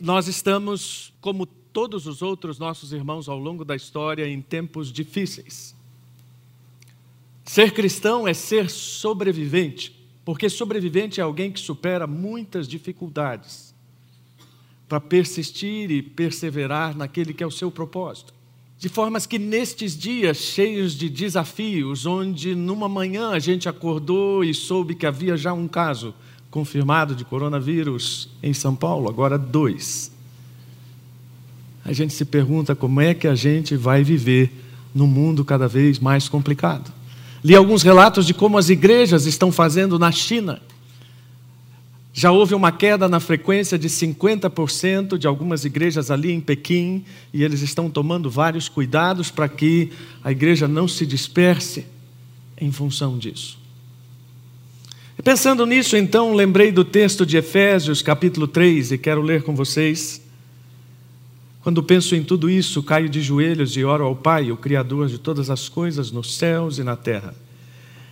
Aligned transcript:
nós 0.00 0.26
estamos, 0.28 1.12
como 1.20 1.46
todos 1.46 2.06
os 2.06 2.22
outros 2.22 2.58
nossos 2.58 2.92
irmãos 2.92 3.28
ao 3.28 3.38
longo 3.38 3.64
da 3.64 3.76
história, 3.76 4.26
em 4.26 4.40
tempos 4.40 4.92
difíceis. 4.92 5.74
Ser 7.44 7.72
cristão 7.72 8.26
é 8.26 8.34
ser 8.34 8.70
sobrevivente, 8.70 9.94
porque 10.24 10.48
sobrevivente 10.48 11.20
é 11.20 11.22
alguém 11.22 11.50
que 11.52 11.60
supera 11.60 12.06
muitas 12.06 12.66
dificuldades 12.66 13.74
para 14.88 15.00
persistir 15.00 15.90
e 15.90 16.02
perseverar 16.02 16.96
naquele 16.96 17.32
que 17.32 17.44
é 17.44 17.46
o 17.46 17.50
seu 17.50 17.70
propósito. 17.70 18.34
De 18.76 18.88
formas 18.88 19.26
que 19.26 19.38
nestes 19.38 19.96
dias 19.96 20.38
cheios 20.38 20.94
de 20.94 21.08
desafios, 21.08 22.06
onde 22.06 22.54
numa 22.54 22.88
manhã 22.88 23.30
a 23.30 23.38
gente 23.38 23.68
acordou 23.68 24.42
e 24.42 24.54
soube 24.54 24.94
que 24.94 25.06
havia 25.06 25.36
já 25.36 25.52
um 25.52 25.68
caso 25.68 26.14
confirmado 26.50 27.14
de 27.14 27.24
coronavírus 27.24 28.28
em 28.42 28.52
São 28.52 28.74
Paulo, 28.74 29.08
agora 29.08 29.38
dois. 29.38 30.10
A 31.84 31.92
gente 31.92 32.12
se 32.12 32.24
pergunta 32.24 32.74
como 32.74 33.00
é 33.00 33.14
que 33.14 33.26
a 33.26 33.34
gente 33.34 33.76
vai 33.76 34.02
viver 34.02 34.52
num 34.94 35.06
mundo 35.06 35.44
cada 35.44 35.68
vez 35.68 35.98
mais 35.98 36.28
complicado. 36.28 36.92
Li 37.42 37.54
alguns 37.54 37.82
relatos 37.82 38.26
de 38.26 38.34
como 38.34 38.58
as 38.58 38.68
igrejas 38.68 39.26
estão 39.26 39.50
fazendo 39.50 39.98
na 39.98 40.12
China. 40.12 40.60
Já 42.12 42.32
houve 42.32 42.54
uma 42.54 42.72
queda 42.72 43.08
na 43.08 43.20
frequência 43.20 43.78
de 43.78 43.88
50% 43.88 45.16
de 45.16 45.28
algumas 45.28 45.64
igrejas 45.64 46.10
ali 46.10 46.32
em 46.32 46.40
Pequim, 46.40 47.04
e 47.32 47.44
eles 47.44 47.62
estão 47.62 47.88
tomando 47.88 48.28
vários 48.28 48.68
cuidados 48.68 49.30
para 49.30 49.48
que 49.48 49.92
a 50.22 50.32
igreja 50.32 50.66
não 50.66 50.88
se 50.88 51.06
disperse 51.06 51.86
em 52.60 52.72
função 52.72 53.16
disso. 53.16 53.59
Pensando 55.22 55.66
nisso, 55.66 55.96
então, 55.96 56.34
lembrei 56.34 56.72
do 56.72 56.82
texto 56.82 57.26
de 57.26 57.36
Efésios, 57.36 58.00
capítulo 58.00 58.46
3, 58.46 58.92
e 58.92 58.98
quero 58.98 59.20
ler 59.20 59.42
com 59.42 59.54
vocês. 59.54 60.22
Quando 61.62 61.82
penso 61.82 62.14
em 62.14 62.22
tudo 62.22 62.48
isso, 62.48 62.82
caio 62.82 63.08
de 63.08 63.20
joelhos 63.20 63.76
e 63.76 63.84
oro 63.84 64.04
ao 64.04 64.16
Pai, 64.16 64.50
o 64.50 64.56
Criador 64.56 65.08
de 65.08 65.18
todas 65.18 65.50
as 65.50 65.68
coisas 65.68 66.10
nos 66.10 66.36
céus 66.36 66.78
e 66.78 66.84
na 66.84 66.96
terra. 66.96 67.34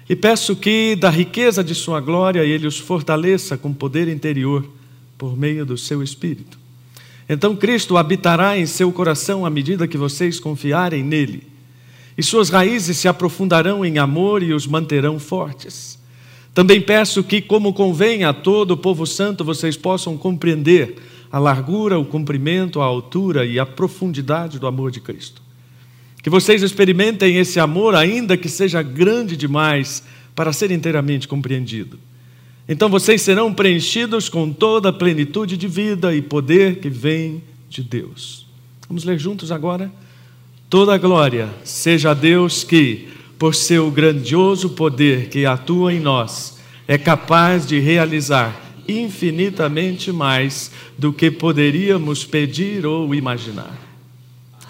E 0.06 0.14
peço 0.14 0.54
que, 0.54 0.96
da 0.96 1.08
riqueza 1.08 1.64
de 1.64 1.74
Sua 1.74 1.98
glória, 1.98 2.44
Ele 2.44 2.66
os 2.66 2.78
fortaleça 2.78 3.56
com 3.56 3.72
poder 3.72 4.06
interior, 4.08 4.68
por 5.16 5.36
meio 5.36 5.64
do 5.64 5.78
seu 5.78 6.02
Espírito. 6.02 6.58
Então 7.28 7.56
Cristo 7.56 7.96
habitará 7.96 8.58
em 8.58 8.66
seu 8.66 8.92
coração 8.92 9.46
à 9.46 9.50
medida 9.50 9.88
que 9.88 9.98
vocês 9.98 10.38
confiarem 10.38 11.02
nele, 11.02 11.46
e 12.16 12.22
suas 12.22 12.50
raízes 12.50 12.98
se 12.98 13.08
aprofundarão 13.08 13.84
em 13.84 13.98
amor 13.98 14.42
e 14.42 14.52
os 14.52 14.66
manterão 14.66 15.18
fortes. 15.18 15.97
Também 16.58 16.80
peço 16.80 17.22
que, 17.22 17.40
como 17.40 17.72
convém 17.72 18.24
a 18.24 18.32
todo 18.32 18.72
o 18.72 18.76
povo 18.76 19.06
santo, 19.06 19.44
vocês 19.44 19.76
possam 19.76 20.18
compreender 20.18 20.96
a 21.30 21.38
largura, 21.38 22.00
o 22.00 22.04
comprimento, 22.04 22.80
a 22.80 22.84
altura 22.84 23.46
e 23.46 23.60
a 23.60 23.64
profundidade 23.64 24.58
do 24.58 24.66
amor 24.66 24.90
de 24.90 25.00
Cristo. 25.00 25.40
Que 26.20 26.28
vocês 26.28 26.60
experimentem 26.60 27.36
esse 27.36 27.60
amor, 27.60 27.94
ainda 27.94 28.36
que 28.36 28.48
seja 28.48 28.82
grande 28.82 29.36
demais 29.36 30.02
para 30.34 30.52
ser 30.52 30.72
inteiramente 30.72 31.28
compreendido. 31.28 31.96
Então 32.68 32.88
vocês 32.88 33.22
serão 33.22 33.54
preenchidos 33.54 34.28
com 34.28 34.52
toda 34.52 34.88
a 34.88 34.92
plenitude 34.92 35.56
de 35.56 35.68
vida 35.68 36.12
e 36.12 36.20
poder 36.20 36.80
que 36.80 36.90
vem 36.90 37.40
de 37.70 37.84
Deus. 37.84 38.48
Vamos 38.88 39.04
ler 39.04 39.16
juntos 39.16 39.52
agora? 39.52 39.92
Toda 40.68 40.92
a 40.92 40.98
glória 40.98 41.50
seja 41.62 42.10
a 42.10 42.14
Deus 42.14 42.64
que 42.64 43.16
por 43.38 43.54
seu 43.54 43.90
grandioso 43.90 44.70
poder 44.70 45.28
que 45.28 45.46
atua 45.46 45.94
em 45.94 46.00
nós, 46.00 46.58
é 46.86 46.98
capaz 46.98 47.66
de 47.66 47.78
realizar 47.78 48.68
infinitamente 48.88 50.10
mais 50.10 50.70
do 50.96 51.12
que 51.12 51.30
poderíamos 51.30 52.24
pedir 52.24 52.86
ou 52.86 53.14
imaginar. 53.14 53.76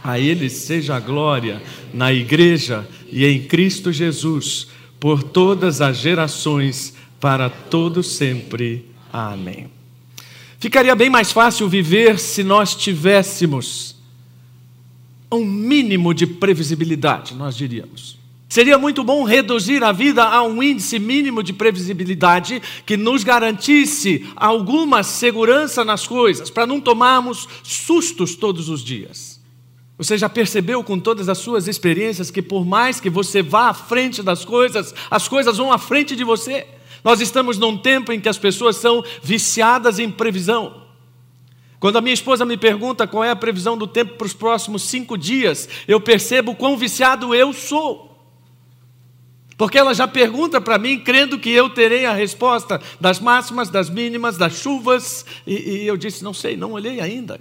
A 0.02 0.18
Ele 0.18 0.50
seja 0.50 0.96
a 0.96 1.00
glória 1.00 1.62
na 1.94 2.12
Igreja 2.12 2.86
e 3.10 3.24
em 3.24 3.42
Cristo 3.44 3.92
Jesus, 3.92 4.68
por 4.98 5.22
todas 5.22 5.80
as 5.80 5.96
gerações, 5.96 6.94
para 7.20 7.48
todo 7.48 8.02
sempre. 8.02 8.86
Amém. 9.12 9.70
Ficaria 10.58 10.94
bem 10.94 11.08
mais 11.08 11.30
fácil 11.30 11.68
viver 11.68 12.18
se 12.18 12.42
nós 12.42 12.74
tivéssemos 12.74 13.96
um 15.30 15.44
mínimo 15.44 16.12
de 16.12 16.26
previsibilidade, 16.26 17.34
nós 17.34 17.56
diríamos. 17.56 18.18
Seria 18.48 18.78
muito 18.78 19.04
bom 19.04 19.24
reduzir 19.24 19.84
a 19.84 19.92
vida 19.92 20.24
a 20.24 20.42
um 20.42 20.62
índice 20.62 20.98
mínimo 20.98 21.42
de 21.42 21.52
previsibilidade 21.52 22.62
que 22.86 22.96
nos 22.96 23.22
garantisse 23.22 24.26
alguma 24.34 25.02
segurança 25.02 25.84
nas 25.84 26.06
coisas, 26.06 26.48
para 26.48 26.66
não 26.66 26.80
tomarmos 26.80 27.46
sustos 27.62 28.34
todos 28.34 28.70
os 28.70 28.82
dias. 28.82 29.38
Você 29.98 30.16
já 30.16 30.30
percebeu 30.30 30.82
com 30.82 30.98
todas 30.98 31.28
as 31.28 31.38
suas 31.38 31.68
experiências 31.68 32.30
que, 32.30 32.40
por 32.40 32.64
mais 32.64 33.00
que 33.00 33.10
você 33.10 33.42
vá 33.42 33.68
à 33.68 33.74
frente 33.74 34.22
das 34.22 34.44
coisas, 34.46 34.94
as 35.10 35.28
coisas 35.28 35.58
vão 35.58 35.70
à 35.70 35.76
frente 35.76 36.16
de 36.16 36.24
você? 36.24 36.66
Nós 37.04 37.20
estamos 37.20 37.58
num 37.58 37.76
tempo 37.76 38.12
em 38.12 38.20
que 38.20 38.28
as 38.28 38.38
pessoas 38.38 38.76
são 38.76 39.04
viciadas 39.22 39.98
em 39.98 40.10
previsão. 40.10 40.84
Quando 41.78 41.98
a 41.98 42.00
minha 42.00 42.14
esposa 42.14 42.46
me 42.46 42.56
pergunta 42.56 43.06
qual 43.06 43.22
é 43.22 43.30
a 43.30 43.36
previsão 43.36 43.76
do 43.76 43.86
tempo 43.86 44.14
para 44.14 44.26
os 44.26 44.32
próximos 44.32 44.84
cinco 44.84 45.18
dias, 45.18 45.68
eu 45.86 46.00
percebo 46.00 46.54
quão 46.54 46.78
viciado 46.78 47.34
eu 47.34 47.52
sou. 47.52 48.07
Porque 49.58 49.76
ela 49.76 49.92
já 49.92 50.06
pergunta 50.06 50.60
para 50.60 50.78
mim, 50.78 51.00
crendo 51.00 51.36
que 51.36 51.50
eu 51.50 51.68
terei 51.68 52.06
a 52.06 52.14
resposta 52.14 52.80
das 53.00 53.18
máximas, 53.18 53.68
das 53.68 53.90
mínimas, 53.90 54.38
das 54.38 54.52
chuvas, 54.52 55.26
e, 55.44 55.82
e 55.82 55.86
eu 55.86 55.96
disse: 55.96 56.22
não 56.22 56.32
sei, 56.32 56.56
não 56.56 56.72
olhei 56.72 57.00
ainda. 57.00 57.40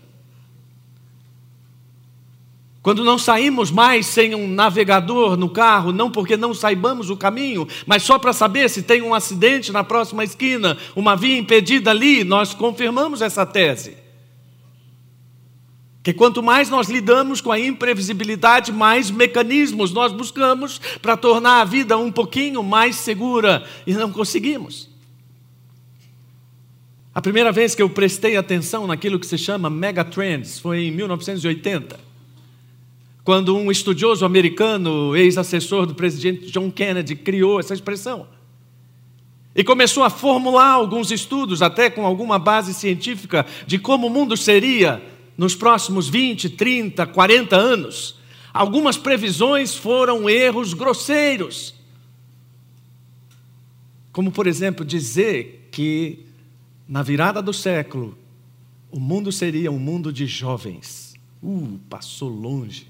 Quando 2.81 3.03
não 3.03 3.19
saímos 3.19 3.69
mais 3.69 4.07
sem 4.07 4.33
um 4.33 4.47
navegador 4.47 5.37
no 5.37 5.49
carro, 5.49 5.91
não 5.91 6.09
porque 6.09 6.35
não 6.35 6.55
saibamos 6.55 7.11
o 7.11 7.17
caminho, 7.17 7.67
mas 7.85 8.01
só 8.01 8.17
para 8.17 8.33
saber 8.33 8.67
se 8.67 8.81
tem 8.81 9.03
um 9.03 9.13
acidente 9.13 9.71
na 9.71 9.83
próxima 9.83 10.23
esquina, 10.23 10.75
uma 10.95 11.15
via 11.15 11.37
impedida 11.37 11.91
ali, 11.91 12.23
nós 12.23 12.51
confirmamos 12.53 13.21
essa 13.21 13.45
tese. 13.45 14.06
Que 16.07 16.13
quanto 16.13 16.41
mais 16.41 16.69
nós 16.69 16.87
lidamos 16.87 17.41
com 17.41 17.51
a 17.51 17.59
imprevisibilidade, 17.59 18.71
mais 18.71 19.11
mecanismos 19.11 19.91
nós 19.91 20.13
buscamos 20.13 20.79
para 21.01 21.17
tornar 21.17 21.59
a 21.59 21.65
vida 21.65 21.97
um 21.97 22.09
pouquinho 22.09 22.63
mais 22.63 22.95
segura 22.95 23.67
e 23.85 23.93
não 23.93 24.09
conseguimos. 24.09 24.89
A 27.13 27.21
primeira 27.21 27.51
vez 27.51 27.75
que 27.75 27.81
eu 27.81 27.89
prestei 27.89 28.37
atenção 28.37 28.87
naquilo 28.87 29.19
que 29.19 29.27
se 29.27 29.37
chama 29.37 29.69
megatrends 29.69 30.57
foi 30.57 30.85
em 30.85 30.91
1980, 30.91 31.99
quando 33.21 33.57
um 33.57 33.69
estudioso 33.69 34.23
americano, 34.23 35.13
ex-assessor 35.13 35.85
do 35.85 35.93
presidente 35.93 36.49
John 36.49 36.71
Kennedy, 36.71 37.17
criou 37.17 37.59
essa 37.59 37.73
expressão. 37.73 38.27
E 39.53 39.61
começou 39.61 40.05
a 40.05 40.09
formular 40.09 40.69
alguns 40.69 41.11
estudos, 41.11 41.61
até 41.61 41.89
com 41.89 42.05
alguma 42.05 42.39
base 42.39 42.73
científica, 42.73 43.45
de 43.65 43.77
como 43.77 44.07
o 44.07 44.09
mundo 44.09 44.37
seria 44.37 45.16
nos 45.37 45.55
próximos 45.55 46.09
20, 46.09 46.49
30, 46.49 47.05
40 47.05 47.55
anos, 47.55 48.17
algumas 48.53 48.97
previsões 48.97 49.75
foram 49.75 50.29
erros 50.29 50.73
grosseiros. 50.73 51.75
Como, 54.11 54.31
por 54.31 54.47
exemplo, 54.47 54.83
dizer 54.83 55.69
que 55.71 56.25
na 56.87 57.03
virada 57.03 57.41
do 57.41 57.53
século 57.53 58.17
o 58.89 58.99
mundo 58.99 59.31
seria 59.31 59.71
um 59.71 59.77
mundo 59.77 60.11
de 60.11 60.25
jovens. 60.25 61.13
Uh, 61.43 61.79
passou 61.87 62.29
longe. 62.29 62.87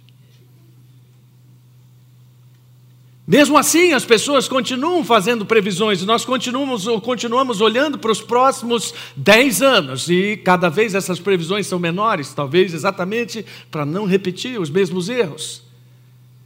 Mesmo 3.27 3.57
assim, 3.57 3.91
as 3.91 4.05
pessoas 4.05 4.47
continuam 4.47 5.03
fazendo 5.03 5.45
previsões, 5.45 6.01
nós 6.05 6.23
continuamos, 6.23 6.85
continuamos 7.01 7.59
olhando 7.59 7.99
para 7.99 8.09
os 8.09 8.21
próximos 8.21 8.93
10 9.17 9.61
anos, 9.61 10.09
e 10.09 10.37
cada 10.37 10.69
vez 10.69 10.95
essas 10.95 11.19
previsões 11.19 11.67
são 11.67 11.77
menores, 11.77 12.33
talvez 12.33 12.73
exatamente 12.73 13.45
para 13.69 13.85
não 13.85 14.05
repetir 14.05 14.57
os 14.57 14.69
mesmos 14.69 15.09
erros. 15.09 15.61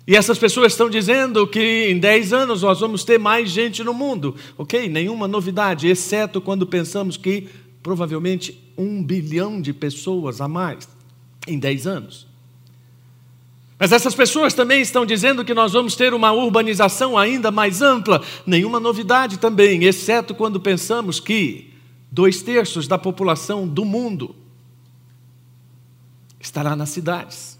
E 0.07 0.15
essas 0.15 0.39
pessoas 0.39 0.73
estão 0.73 0.89
dizendo 0.89 1.45
que 1.45 1.87
em 1.87 1.99
10 1.99 2.33
anos 2.33 2.63
nós 2.63 2.79
vamos 2.79 3.03
ter 3.03 3.19
mais 3.19 3.51
gente 3.51 3.83
no 3.83 3.93
mundo. 3.93 4.35
Ok, 4.57 4.89
nenhuma 4.89 5.27
novidade, 5.27 5.87
exceto 5.87 6.41
quando 6.41 6.65
pensamos 6.65 7.15
que 7.15 7.47
provavelmente 7.83 8.59
um 8.75 9.03
bilhão 9.03 9.61
de 9.61 9.71
pessoas 9.71 10.41
a 10.41 10.47
mais 10.47 10.89
em 11.47 11.59
10 11.59 11.85
anos. 11.85 12.30
Mas 13.81 13.91
essas 13.91 14.13
pessoas 14.13 14.53
também 14.53 14.79
estão 14.79 15.07
dizendo 15.07 15.43
que 15.43 15.55
nós 15.55 15.73
vamos 15.73 15.95
ter 15.95 16.13
uma 16.13 16.31
urbanização 16.31 17.17
ainda 17.17 17.49
mais 17.49 17.81
ampla. 17.81 18.21
Nenhuma 18.45 18.79
novidade 18.79 19.39
também, 19.39 19.85
exceto 19.85 20.35
quando 20.35 20.59
pensamos 20.59 21.19
que 21.19 21.73
dois 22.11 22.43
terços 22.43 22.87
da 22.87 22.99
população 22.99 23.67
do 23.67 23.83
mundo 23.83 24.35
estará 26.39 26.75
nas 26.75 26.89
cidades. 26.89 27.57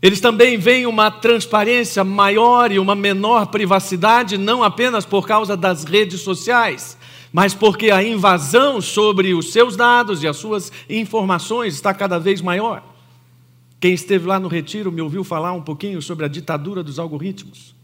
Eles 0.00 0.20
também 0.20 0.56
veem 0.56 0.86
uma 0.86 1.10
transparência 1.10 2.04
maior 2.04 2.70
e 2.70 2.78
uma 2.78 2.94
menor 2.94 3.48
privacidade, 3.48 4.38
não 4.38 4.62
apenas 4.62 5.04
por 5.04 5.26
causa 5.26 5.56
das 5.56 5.82
redes 5.82 6.20
sociais, 6.20 6.96
mas 7.32 7.52
porque 7.52 7.90
a 7.90 8.00
invasão 8.00 8.80
sobre 8.80 9.34
os 9.34 9.50
seus 9.50 9.74
dados 9.74 10.22
e 10.22 10.28
as 10.28 10.36
suas 10.36 10.70
informações 10.88 11.74
está 11.74 11.92
cada 11.92 12.16
vez 12.16 12.40
maior. 12.40 12.89
Quem 13.80 13.94
esteve 13.94 14.26
lá 14.26 14.38
no 14.38 14.46
retiro 14.46 14.92
me 14.92 15.00
ouviu 15.00 15.24
falar 15.24 15.54
um 15.54 15.62
pouquinho 15.62 16.02
sobre 16.02 16.26
a 16.26 16.28
ditadura 16.28 16.82
dos 16.82 16.98
algoritmos. 16.98 17.74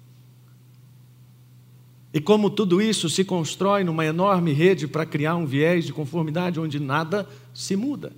E 2.12 2.20
como 2.20 2.50
tudo 2.50 2.82
isso 2.82 3.08
se 3.08 3.24
constrói 3.24 3.82
numa 3.82 4.04
enorme 4.04 4.52
rede 4.52 4.86
para 4.86 5.06
criar 5.06 5.36
um 5.36 5.46
viés 5.46 5.86
de 5.86 5.94
conformidade 5.94 6.60
onde 6.60 6.78
nada 6.78 7.26
se 7.54 7.76
muda. 7.76 8.12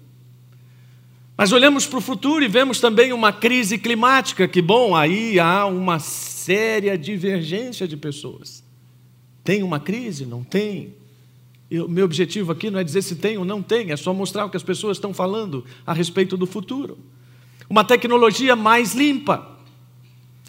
Mas 1.36 1.52
olhamos 1.52 1.86
para 1.86 1.98
o 1.98 2.02
futuro 2.02 2.44
e 2.44 2.48
vemos 2.48 2.80
também 2.80 3.12
uma 3.12 3.32
crise 3.32 3.78
climática, 3.78 4.48
que, 4.48 4.60
bom, 4.60 4.96
aí 4.96 5.38
há 5.38 5.66
uma 5.66 6.00
séria 6.00 6.98
divergência 6.98 7.86
de 7.86 7.96
pessoas. 7.96 8.64
Tem 9.44 9.62
uma 9.62 9.78
crise? 9.78 10.26
Não 10.26 10.42
tem? 10.42 10.94
O 11.70 11.86
meu 11.86 12.04
objetivo 12.04 12.50
aqui 12.50 12.70
não 12.70 12.80
é 12.80 12.84
dizer 12.84 13.02
se 13.02 13.14
tem 13.14 13.38
ou 13.38 13.44
não 13.44 13.62
tem, 13.62 13.92
é 13.92 13.96
só 13.96 14.12
mostrar 14.12 14.46
o 14.46 14.50
que 14.50 14.56
as 14.56 14.64
pessoas 14.64 14.96
estão 14.96 15.14
falando 15.14 15.64
a 15.86 15.92
respeito 15.92 16.36
do 16.36 16.46
futuro. 16.46 16.98
Uma 17.68 17.84
tecnologia 17.84 18.56
mais 18.56 18.94
limpa. 18.94 19.46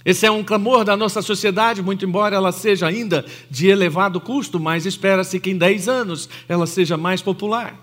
Esse 0.06 0.26
é 0.26 0.32
um 0.32 0.44
clamor 0.44 0.86
da 0.86 0.96
nossa 0.96 1.22
sociedade, 1.22 1.82
muito 1.82 2.06
embora 2.06 2.36
ela 2.36 2.52
seja 2.52 2.88
ainda 2.88 3.26
de 3.50 3.68
elevado 3.68 4.22
custo, 4.22 4.60
mas 4.60 4.86
espera-se 4.86 5.40
que 5.40 5.52
em 5.52 5.58
10 5.58 5.90
anos 5.90 6.30
ela 6.48 6.66
seja 6.66 6.96
mais 6.96 7.22
popular. 7.22 7.76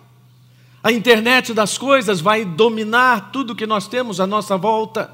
A 0.83 0.93
internet 0.93 1.53
das 1.53 1.77
coisas 1.77 2.21
vai 2.21 2.45
dominar 2.45 3.31
tudo 3.33 3.55
que 3.55 3.67
nós 3.67 3.87
temos 3.87 4.21
à 4.21 4.27
nossa 4.27 4.57
volta. 4.57 5.11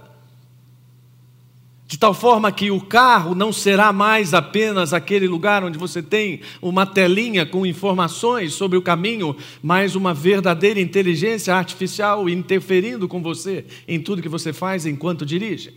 De 1.92 1.98
tal 1.98 2.14
forma 2.14 2.50
que 2.50 2.70
o 2.70 2.80
carro 2.80 3.34
não 3.34 3.52
será 3.52 3.92
mais 3.92 4.32
apenas 4.32 4.94
aquele 4.94 5.28
lugar 5.28 5.62
onde 5.62 5.76
você 5.76 6.02
tem 6.02 6.40
uma 6.62 6.86
telinha 6.86 7.44
com 7.44 7.66
informações 7.66 8.54
sobre 8.54 8.78
o 8.78 8.82
caminho, 8.82 9.36
mas 9.62 9.94
uma 9.94 10.14
verdadeira 10.14 10.80
inteligência 10.80 11.54
artificial 11.54 12.30
interferindo 12.30 13.06
com 13.06 13.22
você 13.22 13.66
em 13.86 14.00
tudo 14.00 14.22
que 14.22 14.28
você 14.28 14.54
faz 14.54 14.86
enquanto 14.86 15.26
dirige. 15.26 15.74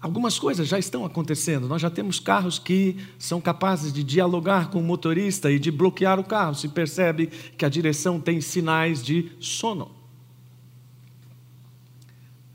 Algumas 0.00 0.38
coisas 0.38 0.68
já 0.68 0.78
estão 0.78 1.04
acontecendo. 1.04 1.66
Nós 1.66 1.82
já 1.82 1.90
temos 1.90 2.20
carros 2.20 2.60
que 2.60 2.96
são 3.18 3.40
capazes 3.40 3.92
de 3.92 4.04
dialogar 4.04 4.70
com 4.70 4.78
o 4.78 4.84
motorista 4.84 5.50
e 5.50 5.58
de 5.58 5.72
bloquear 5.72 6.20
o 6.20 6.24
carro 6.24 6.54
se 6.54 6.68
percebe 6.68 7.30
que 7.58 7.64
a 7.64 7.68
direção 7.68 8.20
tem 8.20 8.40
sinais 8.40 9.02
de 9.02 9.32
sono. 9.40 9.99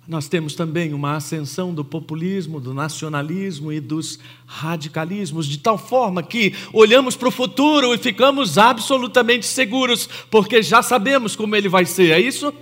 Nós 0.07 0.27
temos 0.27 0.53
também 0.53 0.93
uma 0.93 1.15
ascensão 1.15 1.73
do 1.73 1.83
populismo, 1.83 2.59
do 2.59 2.73
nacionalismo 2.73 3.71
e 3.71 3.79
dos 3.79 4.19
radicalismos, 4.45 5.47
de 5.47 5.57
tal 5.57 5.77
forma 5.77 6.21
que 6.21 6.53
olhamos 6.71 7.15
para 7.15 7.27
o 7.27 7.31
futuro 7.31 7.93
e 7.93 7.97
ficamos 7.97 8.57
absolutamente 8.57 9.45
seguros, 9.45 10.07
porque 10.29 10.61
já 10.61 10.83
sabemos 10.83 11.35
como 11.35 11.55
ele 11.55 11.67
vai 11.67 11.85
ser, 11.85 12.11
é 12.11 12.19
isso? 12.19 12.53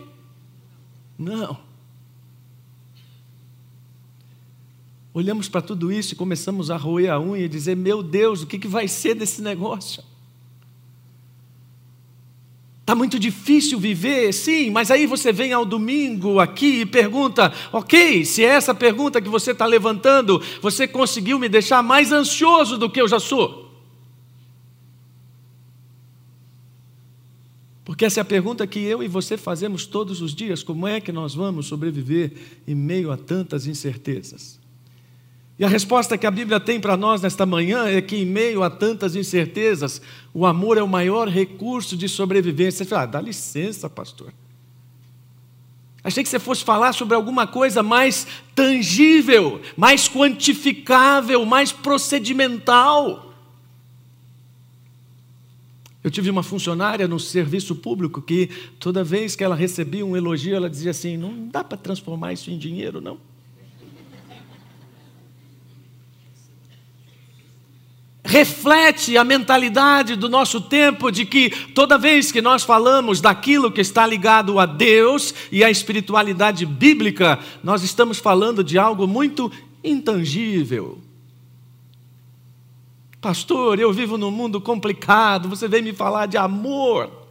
Não. 1.18 1.74
olhamos 5.14 5.48
para 5.48 5.62
tudo 5.62 5.92
isso 5.92 6.14
e 6.14 6.18
começamos 6.18 6.72
a 6.72 6.78
roer 6.78 7.12
a 7.12 7.20
unha 7.20 7.46
e 7.46 7.50
dizer: 7.50 7.76
Meu 7.76 8.02
Deus, 8.02 8.42
o 8.42 8.48
que, 8.48 8.68
vai 8.68 8.88
ser 8.88 9.14
desse 9.14 9.42
negócio? 9.42 10.04
Está 12.84 12.94
muito 12.94 13.18
difícil 13.18 13.80
viver, 13.80 14.34
sim, 14.34 14.70
mas 14.70 14.92
aí 14.92 15.08
você 15.08 15.32
vem 15.32 15.54
ao 15.54 15.64
domingo 15.64 16.42
aqui 16.42 16.82
e 16.82 16.86
pergunta: 16.86 17.54
ok, 17.72 18.26
se 18.26 18.44
é 18.44 18.50
essa 18.50 18.76
pergunta 18.76 19.22
que 19.22 19.30
você 19.30 19.52
está 19.52 19.66
levantando, 19.66 20.42
você 20.62 20.86
conseguiu 20.86 21.40
me 21.40 21.48
deixar 21.48 21.82
mais 21.82 22.12
ansioso 22.12 22.78
do 22.78 22.90
que 22.90 23.00
eu 23.00 23.08
já 23.08 23.22
sou? 23.22 23.72
Porque 27.86 28.04
essa 28.04 28.20
é 28.20 28.22
a 28.22 28.26
pergunta 28.26 28.68
que 28.68 28.80
eu 28.80 29.02
e 29.02 29.08
você 29.08 29.38
fazemos 29.38 29.86
todos 29.86 30.22
os 30.22 30.36
dias: 30.36 30.62
como 30.62 30.86
é 30.86 31.00
que 31.00 31.14
nós 31.14 31.34
vamos 31.34 31.68
sobreviver 31.68 32.34
em 32.68 32.76
meio 32.76 33.14
a 33.14 33.16
tantas 33.18 33.66
incertezas? 33.66 34.60
E 35.58 35.64
a 35.64 35.68
resposta 35.68 36.18
que 36.18 36.26
a 36.26 36.32
Bíblia 36.32 36.60
tem 36.60 36.80
para 36.80 36.98
nós 36.98 37.22
nesta 37.22 37.46
manhã 37.46 37.86
é 37.86 38.02
que, 38.02 38.16
em 38.16 38.26
meio 38.26 38.64
a 38.64 38.70
tantas 38.70 39.16
incertezas, 39.16 40.02
o 40.34 40.46
amor 40.46 40.78
é 40.78 40.84
o 40.84 40.88
maior 40.88 41.28
recurso 41.28 41.96
de 41.96 42.10
sobrevivência. 42.10 42.84
Você 42.84 42.90
fala, 42.90 43.04
ah, 43.04 43.06
dá 43.06 43.22
licença, 43.22 43.88
pastor. 43.90 44.34
Achei 46.04 46.24
que 46.24 46.30
você 46.30 46.40
fosse 46.40 46.64
falar 46.64 46.92
sobre 46.94 47.16
alguma 47.16 47.48
coisa 47.48 47.82
mais 47.82 48.28
tangível, 48.54 49.62
mais 49.78 50.10
quantificável, 50.10 51.46
mais 51.46 51.72
procedimental. 51.72 53.32
Eu 56.04 56.12
tive 56.12 56.30
uma 56.30 56.44
funcionária 56.44 57.08
no 57.08 57.20
serviço 57.20 57.76
público 57.76 58.22
que, 58.22 58.50
toda 58.80 59.04
vez 59.04 59.36
que 59.36 59.44
ela 59.44 59.56
recebia 59.56 60.06
um 60.06 60.18
elogio, 60.18 60.54
ela 60.54 60.70
dizia 60.70 60.92
assim: 60.92 61.16
não 61.16 61.48
dá 61.48 61.64
para 61.64 61.78
transformar 61.78 62.34
isso 62.34 62.52
em 62.52 62.58
dinheiro, 62.58 63.00
não. 63.00 63.18
Reflete 68.34 69.16
a 69.16 69.24
mentalidade 69.24 70.16
do 70.16 70.28
nosso 70.28 70.60
tempo 70.60 71.12
de 71.12 71.24
que 71.24 71.52
toda 71.76 72.00
vez 72.00 72.32
que 72.32 72.42
nós 72.42 72.64
falamos 72.64 73.22
daquilo 73.22 73.72
que 73.72 73.80
está 73.80 74.08
ligado 74.08 74.58
a 74.58 74.66
Deus 74.66 75.36
e 75.52 75.64
à 75.64 75.70
espiritualidade 75.70 76.66
bíblica, 76.66 77.38
nós 77.64 77.84
estamos 77.84 78.18
falando 78.18 78.64
de 78.64 78.76
algo 78.76 79.06
muito 79.06 79.52
intangível. 79.84 80.98
Pastor, 83.22 83.78
eu 83.80 83.94
vivo 83.94 84.18
num 84.18 84.32
mundo 84.32 84.60
complicado, 84.60 85.48
você 85.48 85.68
vem 85.68 85.84
me 85.84 85.94
falar 85.94 86.26
de 86.26 86.36
amor. 86.36 87.23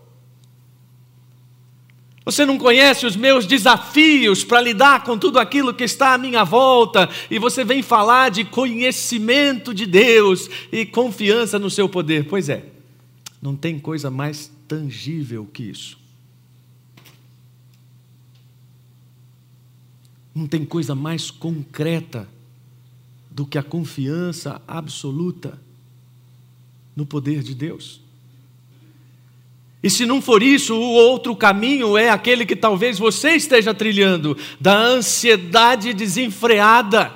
Você 2.25 2.47
não 2.47 2.57
conhece 2.57 3.05
os 3.05 3.17
meus 3.17 3.47
desafios 3.47 4.45
para 4.45 4.61
lidar 4.61 5.03
com 5.03 5.19
tudo 5.19 5.39
aquilo 5.39 5.75
que 5.75 5.85
está 5.85 6.15
à 6.15 6.19
minha 6.19 6.45
volta, 6.45 7.11
e 7.31 7.39
você 7.39 7.65
vem 7.65 7.83
falar 7.83 8.31
de 8.31 8.45
conhecimento 8.45 9.75
de 9.75 9.87
Deus 9.87 10.49
e 10.71 10.87
confiança 10.87 11.59
no 11.59 11.69
seu 11.69 11.89
poder. 11.89 12.29
Pois 12.29 12.49
é, 12.49 12.67
não 13.41 13.57
tem 13.57 13.79
coisa 13.79 14.11
mais 14.11 14.53
tangível 14.69 15.49
que 15.53 15.65
isso. 15.65 15.99
Não 20.35 20.47
tem 20.47 20.65
coisa 20.65 20.95
mais 20.95 21.31
concreta 21.31 22.29
do 23.31 23.45
que 23.45 23.59
a 23.59 23.63
confiança 23.63 24.63
absoluta 24.67 25.61
no 26.95 27.05
poder 27.05 27.43
de 27.43 27.55
Deus. 27.55 28.02
E 29.83 29.91
se 29.91 30.07
não 30.07 30.23
for 30.23 30.43
isso, 30.43 30.77
o 30.77 30.93
outro 30.93 31.35
caminho 31.35 31.97
é 31.97 32.09
aquele 32.09 32.47
que 32.47 32.55
talvez 32.55 32.99
você 32.99 33.31
esteja 33.31 33.75
trilhando, 33.75 34.37
da 34.61 34.79
ansiedade 34.79 35.93
desenfreada. 35.93 37.13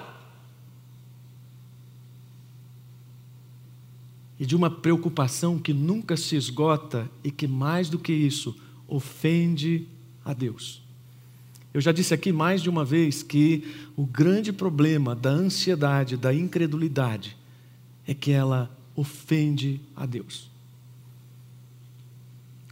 E 4.38 4.44
de 4.44 4.56
uma 4.56 4.68
preocupação 4.68 5.58
que 5.58 5.72
nunca 5.72 6.16
se 6.16 6.34
esgota 6.34 7.08
e 7.22 7.30
que, 7.30 7.46
mais 7.46 7.88
do 7.88 7.98
que 7.98 8.12
isso, 8.12 8.56
ofende 8.88 9.86
a 10.24 10.34
Deus. 10.34 10.82
Eu 11.72 11.80
já 11.80 11.92
disse 11.92 12.12
aqui 12.12 12.32
mais 12.32 12.62
de 12.62 12.68
uma 12.68 12.84
vez 12.84 13.22
que 13.22 13.62
o 13.94 14.04
grande 14.04 14.52
problema 14.52 15.14
da 15.14 15.30
ansiedade, 15.30 16.16
da 16.16 16.34
incredulidade, 16.34 17.36
é 18.06 18.12
que 18.12 18.32
ela 18.32 18.70
ofende 18.94 19.80
a 19.94 20.04
Deus. 20.04 20.55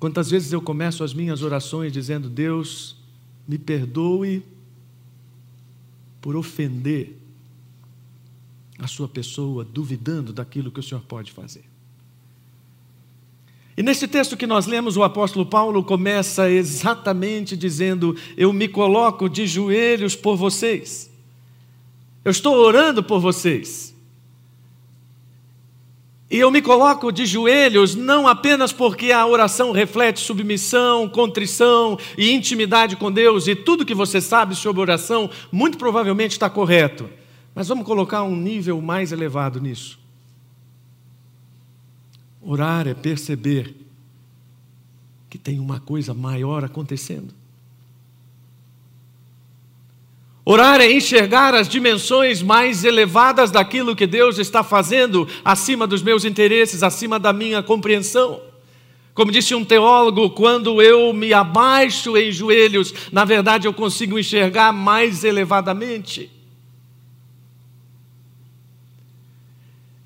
Quantas 0.05 0.31
vezes 0.31 0.53
eu 0.53 0.61
começo 0.61 1.03
as 1.03 1.15
minhas 1.15 1.41
orações 1.41 1.91
dizendo: 1.91 2.29
Deus, 2.29 2.95
me 3.49 3.57
perdoe 3.57 4.43
por 6.21 6.37
ofender 6.37 7.17
a 8.79 8.87
sua 8.87 9.09
pessoa, 9.09 9.65
duvidando 9.65 10.31
daquilo 10.31 10.71
que 10.71 10.79
o 10.79 10.83
Senhor 10.83 11.01
pode 11.09 11.33
fazer. 11.33 11.65
E 13.75 13.83
nesse 13.83 14.07
texto 14.07 14.37
que 14.37 14.47
nós 14.47 14.67
lemos, 14.67 14.99
o 14.99 15.03
apóstolo 15.03 15.47
Paulo 15.47 15.83
começa 15.83 16.51
exatamente 16.51 17.57
dizendo: 17.57 18.15
Eu 18.37 18.53
me 18.53 18.69
coloco 18.69 19.27
de 19.27 19.47
joelhos 19.47 20.15
por 20.15 20.37
vocês, 20.37 21.11
eu 22.23 22.31
estou 22.31 22.57
orando 22.57 23.03
por 23.03 23.21
vocês. 23.21 23.94
E 26.35 26.39
eu 26.41 26.51
me 26.51 26.61
coloco 26.61 27.13
de 27.13 27.25
joelhos 27.27 27.95
não 27.95 28.27
apenas 28.27 28.73
porque 28.73 29.13
a 29.13 29.25
oração 29.25 29.71
reflete 29.71 30.19
submissão, 30.19 31.09
contrição 31.09 31.97
e 32.19 32.33
intimidade 32.33 32.97
com 32.97 33.13
Deus, 33.13 33.47
e 33.47 33.55
tudo 33.55 33.87
que 33.87 33.95
você 33.95 34.21
sabe 34.21 34.57
sobre 34.57 34.83
oração 34.83 35.31
muito 35.53 35.79
provavelmente 35.79 36.33
está 36.33 36.51
correto, 36.51 37.09
mas 37.55 37.69
vamos 37.69 37.87
colocar 37.87 38.25
um 38.25 38.35
nível 38.35 38.81
mais 38.81 39.13
elevado 39.13 39.61
nisso. 39.61 39.97
Orar 42.43 42.89
é 42.89 42.95
perceber 42.95 43.73
que 45.31 45.39
tem 45.39 45.61
uma 45.61 45.79
coisa 45.79 46.13
maior 46.13 46.65
acontecendo. 46.65 47.33
Orar 50.47 50.79
é 50.81 50.93
enxergar 50.93 51.55
as 51.55 51.67
dimensões 51.67 52.43
mais 52.43 52.85
elevadas 52.85 53.51
daquilo 53.51 53.97
que 53.97 54.07
Deus 54.07 54.39
está 54.39 54.63
fazendo, 54.63 55.27
acima 55.43 55.87
dos 55.87 56.03
meus 56.03 56.25
interesses, 56.25 56.83
acima 56.83 57.19
da 57.19 57.33
minha 57.33 57.63
compreensão. 57.63 58.43
Como 59.15 59.33
disse 59.33 59.55
um 59.55 59.65
teólogo, 59.65 60.29
quando 60.31 60.83
eu 60.83 61.15
me 61.15 61.33
abaixo 61.33 62.17
em 62.17 62.31
joelhos, 62.31 62.93
na 63.11 63.25
verdade 63.25 63.67
eu 63.67 63.73
consigo 63.73 64.19
enxergar 64.19 64.71
mais 64.71 65.25
elevadamente. 65.25 66.31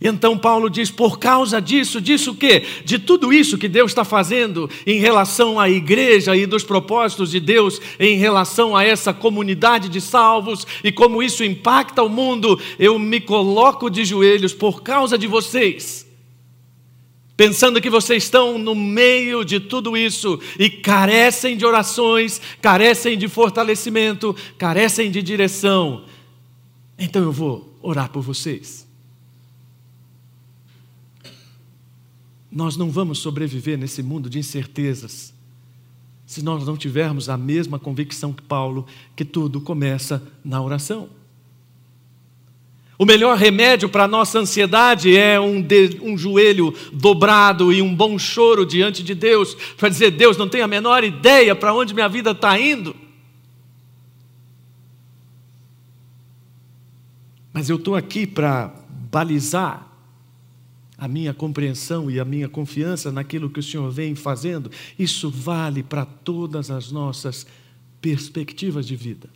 Então 0.01 0.39
Paulo 0.39 0.71
diz: 0.71 0.91
por 0.91 1.19
causa 1.19 1.61
disso, 1.61 2.01
disso 2.01 2.31
o 2.31 2.35
quê? 2.37 2.65
De 2.85 2.99
tudo 2.99 3.33
isso 3.33 3.59
que 3.59 3.69
Deus 3.69 3.91
está 3.91 4.05
fazendo 4.05 4.71
em 4.87 5.01
relação 5.01 5.59
à 5.59 5.69
igreja 5.69 6.37
e 6.37 6.47
dos 6.47 6.63
propósitos 6.63 7.33
de 7.33 7.41
Deus 7.41 7.81
em 7.99 8.17
relação 8.17 8.77
a 8.77 8.85
essa 8.85 9.13
comunidade 9.13 9.89
de 9.89 10.01
salvos 10.01 10.67
e 10.85 10.93
como 10.93 11.23
isso 11.23 11.43
impacta 11.43 12.03
o 12.03 12.09
mundo, 12.09 12.61
eu 12.79 12.99
me 12.99 13.21
coloco 13.21 13.91
de 13.91 14.05
joelhos 14.05 14.55
por 14.55 14.83
causa 14.83 15.19
de 15.19 15.27
vocês. 15.27 16.07
Pensando 17.37 17.81
que 17.81 17.91
vocês 17.91 18.25
estão 18.25 18.59
no 18.59 18.75
meio 18.75 19.45
de 19.45 19.61
tudo 19.61 19.97
isso 19.97 20.41
e 20.59 20.69
carecem 20.69 21.57
de 21.57 21.65
orações, 21.65 22.41
carecem 22.61 23.17
de 23.17 23.29
fortalecimento, 23.29 24.35
carecem 24.57 25.09
de 25.09 25.23
direção. 25.23 26.05
Então 26.99 27.23
eu 27.23 27.31
vou 27.31 27.79
orar 27.81 28.11
por 28.11 28.23
vocês. 28.23 28.88
Nós 32.59 32.77
não 32.77 32.91
vamos 32.91 33.21
sobreviver 33.21 33.79
nesse 33.79 34.03
mundo 34.03 34.29
de 34.29 34.37
incertezas 34.37 35.33
se 36.27 36.43
nós 36.43 36.67
não 36.67 36.77
tivermos 36.77 37.29
a 37.29 37.37
mesma 37.37 37.79
convicção 37.79 38.33
que 38.33 38.43
Paulo, 38.43 38.85
que 39.15 39.25
tudo 39.25 39.61
começa 39.61 40.21
na 40.45 40.61
oração. 40.61 41.09
O 42.99 43.05
melhor 43.05 43.39
remédio 43.39 43.89
para 43.89 44.03
a 44.03 44.09
nossa 44.09 44.41
ansiedade 44.41 45.17
é 45.17 45.39
um, 45.39 45.63
de, 45.63 46.01
um 46.03 46.19
joelho 46.19 46.75
dobrado 46.93 47.73
e 47.73 47.81
um 47.81 47.95
bom 47.95 48.19
choro 48.19 48.67
diante 48.67 49.05
de 49.05 49.15
Deus, 49.15 49.55
para 49.77 49.89
dizer: 49.89 50.11
Deus, 50.11 50.37
não 50.37 50.49
tenho 50.49 50.65
a 50.65 50.69
menor 50.69 51.05
ideia 51.05 51.55
para 51.55 51.73
onde 51.73 51.95
minha 51.95 52.09
vida 52.09 52.33
está 52.33 52.59
indo. 52.59 52.97
Mas 57.53 57.71
eu 57.71 57.77
estou 57.77 57.95
aqui 57.95 58.27
para 58.27 58.75
balizar 59.13 59.88
a 60.99 61.07
minha 61.07 61.33
compreensão 61.33 62.11
e 62.11 62.19
a 62.19 62.25
minha 62.25 62.49
confiança 62.49 63.13
naquilo 63.13 63.49
que 63.49 63.61
o 63.61 63.63
Senhor 63.63 63.89
vem 63.89 64.17
fazendo, 64.17 64.69
isso 64.99 65.31
vale 65.31 65.85
para 65.85 66.05
todas 66.05 66.73
as 66.73 66.91
nossas 66.91 67.47
perspectivas 68.01 68.85
de 68.85 68.97
vida. 68.97 69.31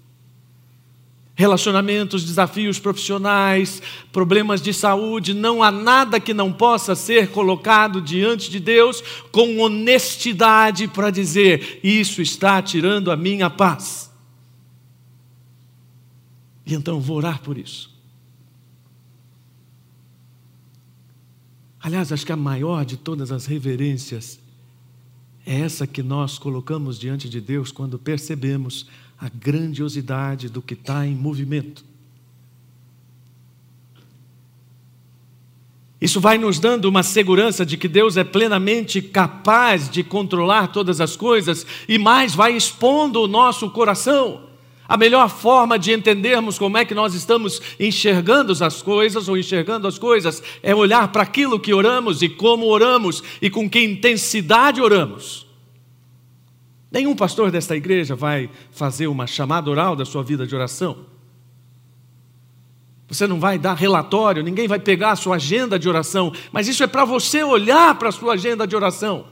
Relacionamentos, 1.34 2.24
desafios 2.24 2.78
profissionais, 2.78 3.80
problemas 4.12 4.60
de 4.60 4.74
saúde, 4.74 5.32
não 5.32 5.62
há 5.62 5.70
nada 5.70 6.20
que 6.20 6.34
não 6.34 6.52
possa 6.52 6.94
ser 6.94 7.28
colocado 7.28 8.02
diante 8.02 8.50
de 8.50 8.60
Deus 8.60 9.02
com 9.30 9.60
honestidade 9.60 10.88
para 10.88 11.10
dizer: 11.10 11.80
Isso 11.82 12.20
está 12.20 12.60
tirando 12.60 13.10
a 13.10 13.16
minha 13.16 13.48
paz. 13.48 14.12
E 16.66 16.74
então 16.74 17.00
vou 17.00 17.16
orar 17.16 17.40
por 17.40 17.56
isso. 17.56 17.91
Aliás, 21.82 22.12
acho 22.12 22.24
que 22.24 22.32
a 22.32 22.36
maior 22.36 22.84
de 22.84 22.96
todas 22.96 23.32
as 23.32 23.44
reverências 23.44 24.38
é 25.44 25.60
essa 25.60 25.84
que 25.84 26.02
nós 26.02 26.38
colocamos 26.38 26.96
diante 26.96 27.28
de 27.28 27.40
Deus 27.40 27.72
quando 27.72 27.98
percebemos 27.98 28.86
a 29.18 29.28
grandiosidade 29.28 30.48
do 30.48 30.62
que 30.62 30.74
está 30.74 31.04
em 31.04 31.16
movimento. 31.16 31.84
Isso 36.00 36.20
vai 36.20 36.38
nos 36.38 36.60
dando 36.60 36.86
uma 36.86 37.02
segurança 37.02 37.66
de 37.66 37.76
que 37.76 37.88
Deus 37.88 38.16
é 38.16 38.24
plenamente 38.24 39.02
capaz 39.02 39.88
de 39.88 40.04
controlar 40.04 40.68
todas 40.68 41.00
as 41.00 41.16
coisas 41.16 41.66
e 41.88 41.98
mais 41.98 42.34
vai 42.34 42.56
expondo 42.56 43.20
o 43.20 43.28
nosso 43.28 43.68
coração 43.70 44.51
a 44.88 44.96
melhor 44.96 45.28
forma 45.28 45.78
de 45.78 45.92
entendermos 45.92 46.58
como 46.58 46.76
é 46.76 46.84
que 46.84 46.94
nós 46.94 47.14
estamos 47.14 47.60
enxergando 47.78 48.52
as 48.64 48.82
coisas 48.82 49.28
ou 49.28 49.38
enxergando 49.38 49.86
as 49.86 49.98
coisas 49.98 50.42
é 50.62 50.74
olhar 50.74 51.08
para 51.08 51.22
aquilo 51.22 51.58
que 51.58 51.72
oramos 51.72 52.20
e 52.22 52.28
como 52.28 52.66
oramos 52.66 53.22
e 53.40 53.48
com 53.48 53.68
que 53.70 53.80
intensidade 53.80 54.80
oramos. 54.80 55.46
Nenhum 56.90 57.16
pastor 57.16 57.50
desta 57.50 57.74
igreja 57.74 58.14
vai 58.14 58.50
fazer 58.70 59.06
uma 59.06 59.26
chamada 59.26 59.70
oral 59.70 59.96
da 59.96 60.04
sua 60.04 60.22
vida 60.22 60.46
de 60.46 60.54
oração. 60.54 61.06
Você 63.08 63.26
não 63.26 63.38
vai 63.38 63.58
dar 63.58 63.74
relatório, 63.74 64.42
ninguém 64.42 64.66
vai 64.66 64.78
pegar 64.78 65.12
a 65.12 65.16
sua 65.16 65.36
agenda 65.36 65.78
de 65.78 65.88
oração, 65.88 66.32
mas 66.50 66.68
isso 66.68 66.82
é 66.82 66.86
para 66.86 67.04
você 67.04 67.42
olhar 67.42 67.94
para 67.98 68.08
a 68.08 68.12
sua 68.12 68.34
agenda 68.34 68.66
de 68.66 68.76
oração. 68.76 69.26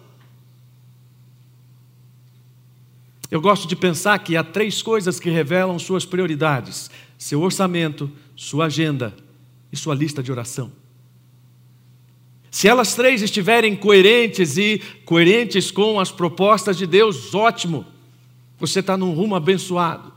Eu 3.30 3.40
gosto 3.40 3.68
de 3.68 3.76
pensar 3.76 4.18
que 4.18 4.36
há 4.36 4.42
três 4.42 4.82
coisas 4.82 5.20
que 5.20 5.30
revelam 5.30 5.78
suas 5.78 6.04
prioridades: 6.04 6.90
seu 7.16 7.40
orçamento, 7.40 8.10
sua 8.34 8.66
agenda 8.66 9.14
e 9.72 9.76
sua 9.76 9.94
lista 9.94 10.22
de 10.22 10.32
oração. 10.32 10.72
Se 12.50 12.66
elas 12.66 12.94
três 12.96 13.22
estiverem 13.22 13.76
coerentes 13.76 14.56
e 14.56 14.82
coerentes 15.04 15.70
com 15.70 16.00
as 16.00 16.10
propostas 16.10 16.76
de 16.76 16.84
Deus, 16.84 17.32
ótimo, 17.32 17.86
você 18.58 18.80
está 18.80 18.96
num 18.96 19.12
rumo 19.12 19.36
abençoado. 19.36 20.12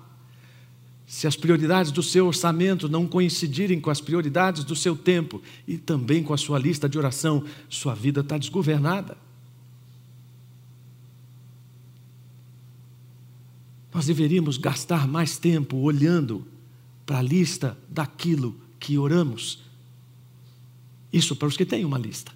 Se 1.06 1.28
as 1.28 1.36
prioridades 1.36 1.92
do 1.92 2.02
seu 2.02 2.26
orçamento 2.26 2.90
não 2.90 3.06
coincidirem 3.06 3.80
com 3.80 3.92
as 3.92 4.02
prioridades 4.02 4.64
do 4.64 4.76
seu 4.76 4.96
tempo 4.96 5.44
e 5.68 5.78
também 5.78 6.24
com 6.24 6.34
a 6.34 6.38
sua 6.38 6.58
lista 6.58 6.90
de 6.90 6.98
oração, 6.98 7.44
sua 7.70 7.94
vida 7.94 8.22
está 8.22 8.36
desgovernada. 8.36 9.16
Nós 13.94 14.08
deveríamos 14.08 14.58
gastar 14.58 15.08
mais 15.08 15.38
tempo 15.38 15.78
olhando 15.78 16.46
para 17.06 17.20
a 17.20 17.22
lista 17.22 17.78
daquilo 17.88 18.56
que 18.80 18.98
oramos. 18.98 19.60
Isso 21.12 21.36
para 21.36 21.48
os 21.48 21.56
que 21.56 21.66
têm 21.66 21.86
uma 21.86 21.98
lista. 21.98 22.32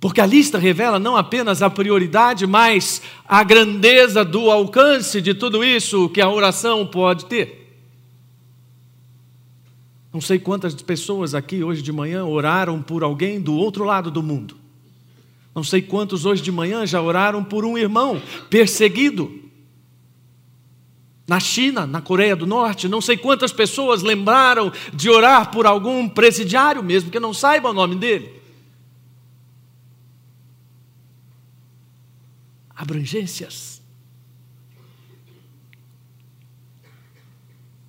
Porque 0.00 0.20
a 0.20 0.26
lista 0.26 0.58
revela 0.58 0.98
não 0.98 1.16
apenas 1.16 1.62
a 1.62 1.70
prioridade, 1.70 2.46
mas 2.46 3.00
a 3.24 3.42
grandeza 3.42 4.24
do 4.24 4.50
alcance 4.50 5.20
de 5.20 5.32
tudo 5.32 5.64
isso 5.64 6.08
que 6.10 6.20
a 6.20 6.28
oração 6.28 6.86
pode 6.86 7.26
ter. 7.26 7.66
Não 10.12 10.20
sei 10.20 10.38
quantas 10.38 10.74
pessoas 10.74 11.34
aqui 11.34 11.62
hoje 11.62 11.82
de 11.82 11.92
manhã 11.92 12.24
oraram 12.24 12.82
por 12.82 13.02
alguém 13.02 13.40
do 13.40 13.54
outro 13.54 13.84
lado 13.84 14.10
do 14.10 14.22
mundo. 14.22 14.56
Não 15.56 15.64
sei 15.64 15.80
quantos 15.80 16.26
hoje 16.26 16.42
de 16.42 16.52
manhã 16.52 16.84
já 16.84 17.00
oraram 17.00 17.42
por 17.42 17.64
um 17.64 17.78
irmão 17.78 18.20
perseguido. 18.50 19.42
Na 21.26 21.40
China, 21.40 21.86
na 21.86 22.02
Coreia 22.02 22.36
do 22.36 22.46
Norte, 22.46 22.86
não 22.86 23.00
sei 23.00 23.16
quantas 23.16 23.54
pessoas 23.54 24.02
lembraram 24.02 24.70
de 24.92 25.08
orar 25.08 25.50
por 25.50 25.64
algum 25.64 26.06
presidiário, 26.10 26.82
mesmo 26.82 27.10
que 27.10 27.18
não 27.18 27.32
saiba 27.32 27.70
o 27.70 27.72
nome 27.72 27.96
dele. 27.96 28.38
Abrangências. 32.68 33.80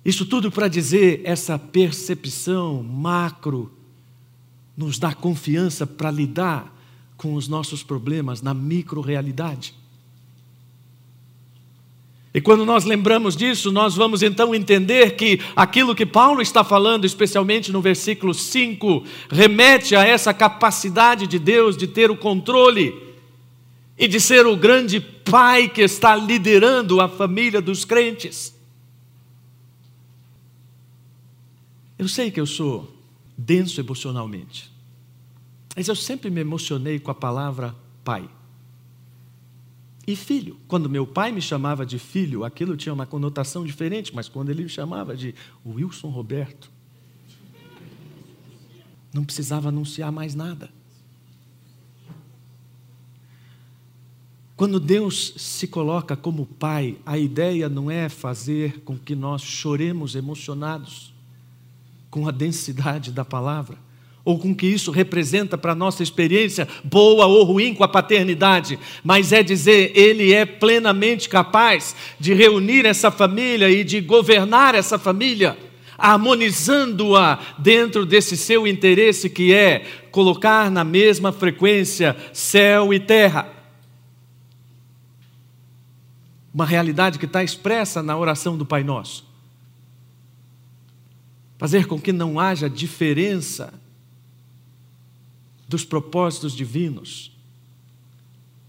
Isso 0.02 0.24
tudo 0.24 0.50
para 0.50 0.68
dizer 0.68 1.20
essa 1.22 1.58
percepção 1.58 2.82
macro 2.82 3.70
nos 4.74 4.98
dá 4.98 5.12
confiança 5.14 5.86
para 5.86 6.10
lidar 6.10 6.77
com 7.18 7.34
os 7.34 7.48
nossos 7.48 7.82
problemas 7.82 8.40
na 8.40 8.54
micro-realidade. 8.54 9.74
E 12.32 12.40
quando 12.40 12.64
nós 12.64 12.84
lembramos 12.84 13.36
disso, 13.36 13.72
nós 13.72 13.96
vamos 13.96 14.22
então 14.22 14.54
entender 14.54 15.16
que 15.16 15.40
aquilo 15.56 15.94
que 15.94 16.06
Paulo 16.06 16.40
está 16.40 16.62
falando, 16.62 17.04
especialmente 17.04 17.72
no 17.72 17.82
versículo 17.82 18.32
5, 18.32 19.02
remete 19.28 19.96
a 19.96 20.06
essa 20.06 20.32
capacidade 20.32 21.26
de 21.26 21.38
Deus 21.38 21.76
de 21.76 21.88
ter 21.88 22.10
o 22.10 22.16
controle 22.16 22.94
e 23.98 24.06
de 24.06 24.20
ser 24.20 24.46
o 24.46 24.56
grande 24.56 25.00
pai 25.00 25.68
que 25.68 25.80
está 25.80 26.14
liderando 26.14 27.00
a 27.00 27.08
família 27.08 27.60
dos 27.60 27.84
crentes. 27.84 28.54
Eu 31.98 32.06
sei 32.06 32.30
que 32.30 32.38
eu 32.38 32.46
sou 32.46 32.94
denso 33.36 33.80
emocionalmente. 33.80 34.77
Mas 35.78 35.86
eu 35.86 35.94
sempre 35.94 36.28
me 36.28 36.40
emocionei 36.40 36.98
com 36.98 37.12
a 37.12 37.14
palavra 37.14 37.72
pai. 38.02 38.28
E 40.04 40.16
filho. 40.16 40.58
Quando 40.66 40.90
meu 40.90 41.06
pai 41.06 41.30
me 41.30 41.40
chamava 41.40 41.86
de 41.86 42.00
filho, 42.00 42.42
aquilo 42.42 42.76
tinha 42.76 42.92
uma 42.92 43.06
conotação 43.06 43.64
diferente, 43.64 44.12
mas 44.12 44.28
quando 44.28 44.50
ele 44.50 44.64
me 44.64 44.68
chamava 44.68 45.16
de 45.16 45.36
Wilson 45.64 46.08
Roberto, 46.08 46.68
não 49.14 49.24
precisava 49.24 49.68
anunciar 49.68 50.10
mais 50.10 50.34
nada. 50.34 50.68
Quando 54.56 54.80
Deus 54.80 55.32
se 55.36 55.68
coloca 55.68 56.16
como 56.16 56.44
Pai, 56.44 56.98
a 57.06 57.16
ideia 57.16 57.68
não 57.68 57.88
é 57.88 58.08
fazer 58.08 58.80
com 58.80 58.98
que 58.98 59.14
nós 59.14 59.42
choremos 59.42 60.16
emocionados 60.16 61.14
com 62.10 62.26
a 62.26 62.32
densidade 62.32 63.12
da 63.12 63.24
palavra, 63.24 63.78
ou 64.28 64.38
com 64.38 64.54
que 64.54 64.66
isso 64.66 64.90
representa 64.90 65.56
para 65.56 65.72
a 65.72 65.74
nossa 65.74 66.02
experiência, 66.02 66.68
boa 66.84 67.24
ou 67.24 67.44
ruim 67.44 67.72
com 67.72 67.82
a 67.82 67.88
paternidade, 67.88 68.78
mas 69.02 69.32
é 69.32 69.42
dizer, 69.42 69.90
Ele 69.94 70.34
é 70.34 70.44
plenamente 70.44 71.30
capaz 71.30 71.96
de 72.20 72.34
reunir 72.34 72.84
essa 72.84 73.10
família 73.10 73.70
e 73.70 73.82
de 73.82 74.02
governar 74.02 74.74
essa 74.74 74.98
família, 74.98 75.56
harmonizando-a 75.96 77.38
dentro 77.58 78.04
desse 78.04 78.36
seu 78.36 78.66
interesse 78.66 79.30
que 79.30 79.50
é 79.50 79.86
colocar 80.10 80.70
na 80.70 80.84
mesma 80.84 81.32
frequência 81.32 82.14
céu 82.30 82.92
e 82.92 83.00
terra 83.00 83.50
uma 86.52 86.66
realidade 86.66 87.18
que 87.18 87.24
está 87.24 87.42
expressa 87.42 88.02
na 88.02 88.14
oração 88.14 88.58
do 88.58 88.66
Pai 88.66 88.84
Nosso. 88.84 89.26
Fazer 91.56 91.86
com 91.86 91.98
que 91.98 92.12
não 92.12 92.38
haja 92.38 92.68
diferença 92.68 93.72
dos 95.68 95.84
propósitos 95.84 96.56
divinos. 96.56 97.30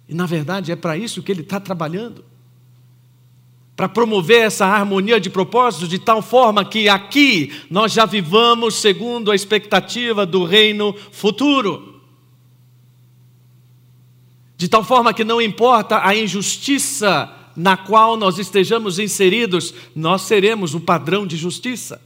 E, 0.08 0.14
na 0.14 0.26
verdade, 0.26 0.72
é 0.72 0.76
para 0.76 0.98
isso 0.98 1.24
que 1.24 1.32
ele 1.32 1.42
está 1.42 1.60
trabalhando 1.60 2.26
para 3.80 3.88
promover 3.88 4.42
essa 4.42 4.66
harmonia 4.66 5.22
de 5.22 5.30
propósitos 5.30 5.88
de 5.88 5.98
tal 5.98 6.22
forma 6.22 6.66
que 6.66 6.90
aqui 6.90 7.50
nós 7.70 7.94
já 7.94 8.06
vivamos 8.06 8.76
segundo 8.76 9.32
a 9.32 9.36
expectativa 9.36 10.26
do 10.26 10.44
reino 10.44 10.94
futuro. 11.14 12.02
De 14.58 14.68
tal 14.68 14.84
forma 14.84 15.14
que 15.14 15.24
não 15.24 15.42
importa 15.42 16.06
a 16.06 16.14
injustiça 16.14 17.34
na 17.56 17.78
qual 17.78 18.18
nós 18.18 18.38
estejamos 18.38 19.00
inseridos, 19.00 19.74
nós 19.96 20.24
seremos 20.24 20.76
o 20.76 20.82
padrão 20.82 21.26
de 21.26 21.38
justiça. 21.38 22.02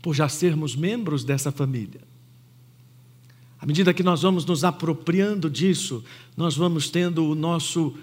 Por 0.00 0.14
já 0.14 0.30
sermos 0.30 0.74
membros 0.74 1.24
dessa 1.24 1.52
família. 1.52 2.00
À 3.58 3.64
medida 3.64 3.94
que 3.94 4.02
nós 4.02 4.22
vamos 4.22 4.44
nos 4.44 4.64
apropriando 4.64 5.48
disso, 5.48 6.04
nós 6.36 6.56
vamos 6.56 6.90
tendo 6.90 7.24
o 7.24 7.34
nosso 7.34 7.94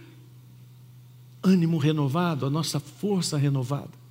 ânimo 1.44 1.78
renovado, 1.78 2.46
a 2.46 2.50
nossa 2.50 2.80
força 2.80 3.38
renovada. 3.38 4.04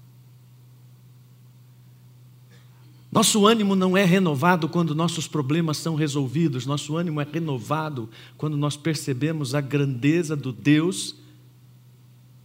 Nosso 3.10 3.46
ânimo 3.46 3.76
não 3.76 3.94
é 3.94 4.04
renovado 4.04 4.68
quando 4.68 4.94
nossos 4.94 5.28
problemas 5.28 5.76
são 5.76 5.94
resolvidos, 5.94 6.64
nosso 6.64 6.96
ânimo 6.96 7.20
é 7.20 7.26
renovado 7.30 8.08
quando 8.38 8.56
nós 8.56 8.74
percebemos 8.74 9.54
a 9.54 9.60
grandeza 9.60 10.34
do 10.34 10.50
Deus 10.50 11.16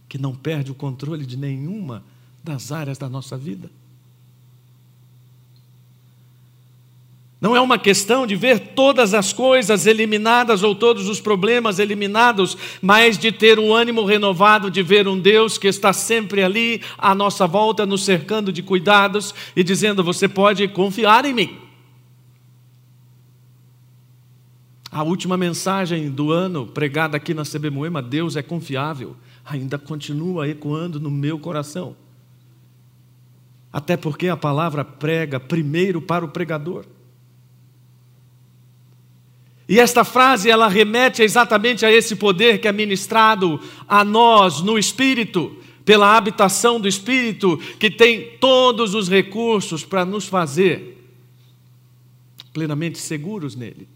que 0.08 0.18
não 0.18 0.34
perde 0.34 0.70
o 0.70 0.74
controle 0.74 1.24
de 1.24 1.36
nenhuma 1.36 2.04
das 2.42 2.72
áreas 2.72 2.98
da 2.98 3.08
nossa 3.08 3.36
vida. 3.36 3.70
Não 7.40 7.54
é 7.54 7.60
uma 7.60 7.78
questão 7.78 8.26
de 8.26 8.34
ver 8.34 8.58
todas 8.58 9.14
as 9.14 9.32
coisas 9.32 9.86
eliminadas 9.86 10.64
ou 10.64 10.74
todos 10.74 11.08
os 11.08 11.20
problemas 11.20 11.78
eliminados, 11.78 12.56
mas 12.82 13.16
de 13.16 13.30
ter 13.30 13.60
o 13.60 13.72
ânimo 13.72 14.04
renovado 14.04 14.68
de 14.68 14.82
ver 14.82 15.06
um 15.06 15.18
Deus 15.18 15.56
que 15.56 15.68
está 15.68 15.92
sempre 15.92 16.42
ali 16.42 16.82
à 16.96 17.14
nossa 17.14 17.46
volta, 17.46 17.86
nos 17.86 18.04
cercando 18.04 18.52
de 18.52 18.60
cuidados 18.60 19.32
e 19.54 19.62
dizendo: 19.62 20.02
Você 20.02 20.26
pode 20.26 20.66
confiar 20.66 21.24
em 21.24 21.32
mim. 21.32 21.58
A 24.90 25.04
última 25.04 25.36
mensagem 25.36 26.10
do 26.10 26.32
ano 26.32 26.66
pregada 26.66 27.16
aqui 27.16 27.34
na 27.34 27.44
CB 27.44 27.70
Moema, 27.70 28.02
Deus 28.02 28.34
é 28.34 28.42
confiável, 28.42 29.14
ainda 29.44 29.78
continua 29.78 30.48
ecoando 30.48 30.98
no 30.98 31.10
meu 31.10 31.38
coração. 31.38 31.94
Até 33.72 33.96
porque 33.96 34.26
a 34.26 34.36
palavra 34.36 34.84
prega 34.84 35.38
primeiro 35.38 36.02
para 36.02 36.24
o 36.24 36.28
pregador. 36.28 36.84
E 39.68 39.78
esta 39.78 40.02
frase 40.02 40.48
ela 40.48 40.66
remete 40.66 41.22
exatamente 41.22 41.84
a 41.84 41.92
esse 41.92 42.16
poder 42.16 42.58
que 42.58 42.66
é 42.66 42.72
ministrado 42.72 43.60
a 43.86 44.02
nós 44.02 44.62
no 44.62 44.78
espírito, 44.78 45.56
pela 45.84 46.16
habitação 46.16 46.80
do 46.80 46.88
espírito, 46.88 47.58
que 47.78 47.90
tem 47.90 48.38
todos 48.38 48.94
os 48.94 49.08
recursos 49.08 49.84
para 49.84 50.06
nos 50.06 50.26
fazer 50.26 50.96
plenamente 52.52 52.98
seguros 52.98 53.54
nele. 53.54 53.86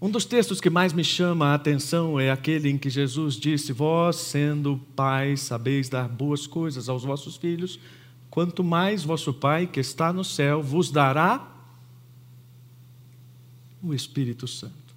Um 0.00 0.10
dos 0.10 0.24
textos 0.24 0.60
que 0.60 0.70
mais 0.70 0.92
me 0.92 1.02
chama 1.02 1.48
a 1.48 1.54
atenção 1.54 2.20
é 2.20 2.30
aquele 2.30 2.70
em 2.70 2.78
que 2.78 2.88
Jesus 2.88 3.34
disse: 3.34 3.72
Vós, 3.72 4.14
sendo 4.14 4.80
pais, 4.94 5.40
sabeis 5.40 5.88
dar 5.88 6.08
boas 6.08 6.46
coisas 6.46 6.88
aos 6.88 7.02
vossos 7.02 7.36
filhos, 7.36 7.80
quanto 8.38 8.62
mais 8.62 9.02
vosso 9.02 9.34
Pai 9.34 9.66
que 9.66 9.80
está 9.80 10.12
no 10.12 10.22
céu 10.22 10.62
vos 10.62 10.92
dará 10.92 11.44
o 13.82 13.92
Espírito 13.92 14.46
Santo. 14.46 14.94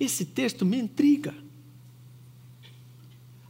Esse 0.00 0.24
texto 0.24 0.64
me 0.64 0.78
intriga. 0.78 1.34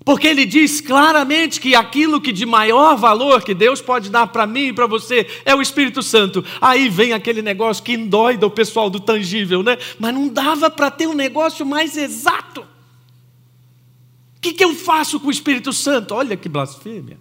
Porque 0.04 0.26
ele 0.26 0.44
diz 0.44 0.80
claramente 0.80 1.60
que 1.60 1.72
aquilo 1.72 2.20
que 2.20 2.32
de 2.32 2.44
maior 2.44 2.96
valor 2.96 3.44
que 3.44 3.54
Deus 3.54 3.80
pode 3.80 4.10
dar 4.10 4.26
para 4.26 4.44
mim 4.44 4.70
e 4.70 4.72
para 4.72 4.88
você 4.88 5.24
é 5.44 5.54
o 5.54 5.62
Espírito 5.62 6.02
Santo. 6.02 6.44
Aí 6.60 6.88
vem 6.88 7.12
aquele 7.12 7.42
negócio 7.42 7.84
que 7.84 7.92
endoida 7.92 8.44
o 8.44 8.50
pessoal 8.50 8.90
do 8.90 8.98
tangível, 8.98 9.62
né? 9.62 9.78
Mas 10.00 10.12
não 10.12 10.26
dava 10.26 10.68
para 10.68 10.90
ter 10.90 11.06
um 11.06 11.14
negócio 11.14 11.64
mais 11.64 11.96
exato. 11.96 12.62
O 12.62 14.40
que, 14.40 14.52
que 14.52 14.64
eu 14.64 14.74
faço 14.74 15.20
com 15.20 15.28
o 15.28 15.30
Espírito 15.30 15.72
Santo? 15.72 16.12
Olha 16.12 16.36
que 16.36 16.48
blasfêmia 16.48 17.18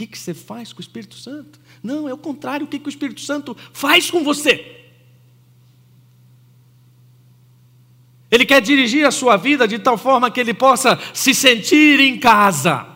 que, 0.00 0.06
que 0.06 0.18
você 0.18 0.32
faz 0.32 0.72
com 0.72 0.78
o 0.78 0.82
Espírito 0.82 1.14
Santo? 1.14 1.60
Não, 1.82 2.08
é 2.08 2.14
o 2.14 2.18
contrário, 2.18 2.64
o 2.64 2.68
que, 2.68 2.78
que 2.78 2.88
o 2.88 2.90
Espírito 2.90 3.20
Santo 3.20 3.56
faz 3.72 4.10
com 4.10 4.24
você? 4.24 4.78
Ele 8.30 8.46
quer 8.46 8.62
dirigir 8.62 9.04
a 9.04 9.10
sua 9.10 9.36
vida 9.36 9.66
de 9.68 9.78
tal 9.78 9.98
forma 9.98 10.30
que 10.30 10.40
ele 10.40 10.54
possa 10.54 10.98
se 11.12 11.34
sentir 11.34 12.00
em 12.00 12.18
casa. 12.18 12.86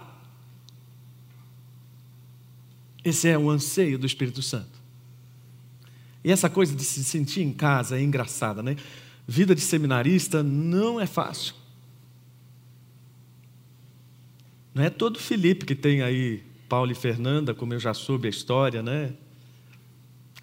Esse 3.04 3.28
é 3.28 3.36
o 3.36 3.50
anseio 3.50 3.98
do 3.98 4.06
Espírito 4.06 4.40
Santo. 4.40 4.82
E 6.22 6.30
essa 6.30 6.48
coisa 6.48 6.74
de 6.74 6.84
se 6.84 7.04
sentir 7.04 7.42
em 7.42 7.52
casa 7.52 7.98
é 7.98 8.02
engraçada, 8.02 8.62
né? 8.62 8.76
Vida 9.26 9.54
de 9.54 9.60
seminarista 9.60 10.42
não 10.42 10.98
é 10.98 11.06
fácil. 11.06 11.54
Não 14.72 14.82
é 14.82 14.88
todo 14.88 15.18
Felipe 15.18 15.66
que 15.66 15.74
tem 15.74 16.00
aí 16.00 16.53
Paulo 16.74 16.90
e 16.90 16.94
Fernanda, 16.96 17.54
como 17.54 17.72
eu 17.72 17.78
já 17.78 17.94
soube 17.94 18.26
a 18.26 18.30
história, 18.30 18.82
né? 18.82 19.14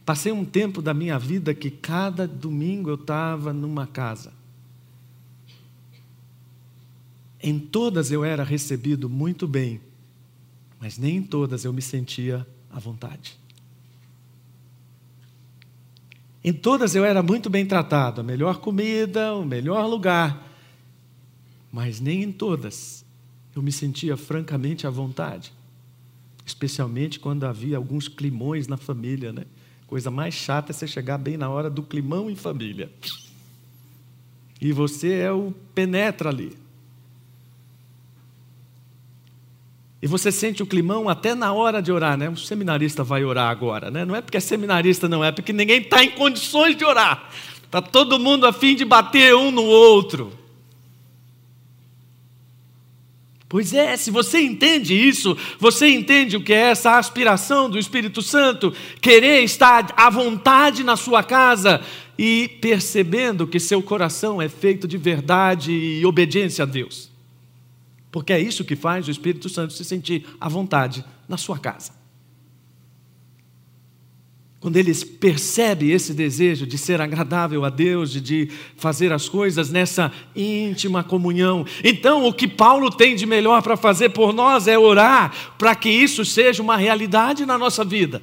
Passei 0.05 0.31
um 0.31 0.45
tempo 0.45 0.81
da 0.81 0.93
minha 0.93 1.19
vida 1.19 1.53
que 1.53 1.69
cada 1.69 2.25
domingo 2.25 2.89
eu 2.89 2.95
estava 2.95 3.51
numa 3.51 3.85
casa. 3.85 4.31
Em 7.43 7.59
todas 7.59 8.13
eu 8.13 8.23
era 8.23 8.45
recebido 8.45 9.09
muito 9.09 9.45
bem, 9.45 9.81
mas 10.79 10.97
nem 10.97 11.17
em 11.17 11.21
todas 11.21 11.65
eu 11.65 11.73
me 11.73 11.81
sentia 11.81 12.47
à 12.69 12.79
vontade. 12.79 13.37
Em 16.41 16.53
todas 16.53 16.95
eu 16.95 17.03
era 17.03 17.21
muito 17.21 17.49
bem 17.49 17.65
tratado, 17.65 18.21
a 18.21 18.23
melhor 18.23 18.61
comida, 18.61 19.35
o 19.35 19.43
melhor 19.43 19.85
lugar, 19.85 20.49
mas 21.69 21.99
nem 21.99 22.23
em 22.23 22.31
todas 22.31 23.03
eu 23.53 23.61
me 23.61 23.73
sentia 23.73 24.15
francamente 24.15 24.87
à 24.87 24.89
vontade 24.89 25.51
especialmente 26.45 27.19
quando 27.19 27.45
havia 27.45 27.77
alguns 27.77 28.07
climões 28.07 28.67
na 28.67 28.77
família, 28.77 29.31
né? 29.31 29.45
Coisa 29.87 30.09
mais 30.09 30.33
chata 30.33 30.71
é 30.71 30.73
você 30.73 30.87
chegar 30.87 31.17
bem 31.17 31.37
na 31.37 31.49
hora 31.49 31.69
do 31.69 31.83
climão 31.83 32.29
em 32.29 32.35
família. 32.35 32.89
E 34.59 34.71
você 34.71 35.13
é 35.15 35.31
o 35.31 35.53
penetra 35.73 36.29
ali. 36.29 36.55
E 40.01 40.07
você 40.07 40.31
sente 40.31 40.63
o 40.63 40.65
climão 40.65 41.07
até 41.07 41.35
na 41.35 41.53
hora 41.53 41.81
de 41.81 41.91
orar, 41.91 42.17
né? 42.17 42.27
O 42.29 42.37
seminarista 42.37 43.03
vai 43.03 43.23
orar 43.23 43.49
agora, 43.49 43.91
né? 43.91 44.03
Não 44.03 44.15
é 44.15 44.21
porque 44.21 44.37
é 44.37 44.39
seminarista, 44.39 45.07
não, 45.07 45.23
é 45.23 45.31
porque 45.31 45.53
ninguém 45.53 45.81
está 45.81 46.03
em 46.03 46.11
condições 46.11 46.75
de 46.75 46.83
orar. 46.83 47.29
Está 47.63 47.81
todo 47.81 48.17
mundo 48.17 48.47
a 48.47 48.53
fim 48.53 48.75
de 48.75 48.83
bater 48.83 49.35
um 49.35 49.51
no 49.51 49.63
outro. 49.63 50.40
Pois 53.51 53.73
é, 53.73 53.97
se 53.97 54.09
você 54.09 54.39
entende 54.39 54.95
isso, 54.95 55.37
você 55.59 55.89
entende 55.89 56.37
o 56.37 56.41
que 56.41 56.53
é 56.53 56.69
essa 56.69 56.97
aspiração 56.97 57.69
do 57.69 57.77
Espírito 57.77 58.21
Santo, 58.21 58.73
querer 59.01 59.43
estar 59.43 59.93
à 59.97 60.09
vontade 60.09 60.85
na 60.85 60.95
sua 60.95 61.21
casa 61.21 61.81
e 62.17 62.47
percebendo 62.61 63.45
que 63.45 63.59
seu 63.59 63.83
coração 63.83 64.41
é 64.41 64.47
feito 64.47 64.87
de 64.87 64.97
verdade 64.97 65.73
e 65.73 66.05
obediência 66.05 66.63
a 66.63 66.65
Deus. 66.65 67.11
Porque 68.09 68.31
é 68.31 68.39
isso 68.39 68.63
que 68.63 68.77
faz 68.77 69.09
o 69.09 69.11
Espírito 69.11 69.49
Santo 69.49 69.73
se 69.73 69.83
sentir 69.83 70.25
à 70.39 70.47
vontade 70.47 71.03
na 71.27 71.35
sua 71.35 71.59
casa. 71.59 72.00
Quando 74.61 74.77
ele 74.77 74.93
percebe 74.93 75.89
esse 75.89 76.13
desejo 76.13 76.67
de 76.67 76.77
ser 76.77 77.01
agradável 77.01 77.65
a 77.65 77.69
Deus, 77.71 78.11
de, 78.11 78.21
de 78.21 78.51
fazer 78.77 79.11
as 79.11 79.27
coisas 79.27 79.71
nessa 79.71 80.13
íntima 80.35 81.03
comunhão, 81.03 81.65
então 81.83 82.27
o 82.27 82.31
que 82.31 82.47
Paulo 82.47 82.91
tem 82.91 83.15
de 83.15 83.25
melhor 83.25 83.63
para 83.63 83.75
fazer 83.75 84.09
por 84.09 84.31
nós 84.31 84.67
é 84.67 84.77
orar 84.77 85.55
para 85.57 85.73
que 85.73 85.89
isso 85.89 86.23
seja 86.23 86.61
uma 86.61 86.77
realidade 86.77 87.43
na 87.43 87.57
nossa 87.57 87.83
vida. 87.83 88.21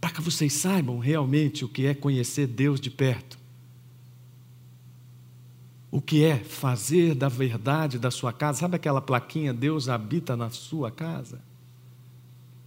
Para 0.00 0.10
que 0.10 0.22
vocês 0.22 0.52
saibam 0.52 1.00
realmente 1.00 1.64
o 1.64 1.68
que 1.68 1.86
é 1.86 1.92
conhecer 1.92 2.46
Deus 2.46 2.80
de 2.80 2.88
perto. 2.88 3.36
O 5.90 6.00
que 6.00 6.22
é 6.22 6.36
fazer 6.36 7.16
da 7.16 7.28
verdade 7.28 7.98
da 7.98 8.12
sua 8.12 8.32
casa. 8.32 8.60
Sabe 8.60 8.76
aquela 8.76 9.00
plaquinha, 9.00 9.52
Deus 9.52 9.88
habita 9.88 10.36
na 10.36 10.50
sua 10.50 10.88
casa? 10.88 11.49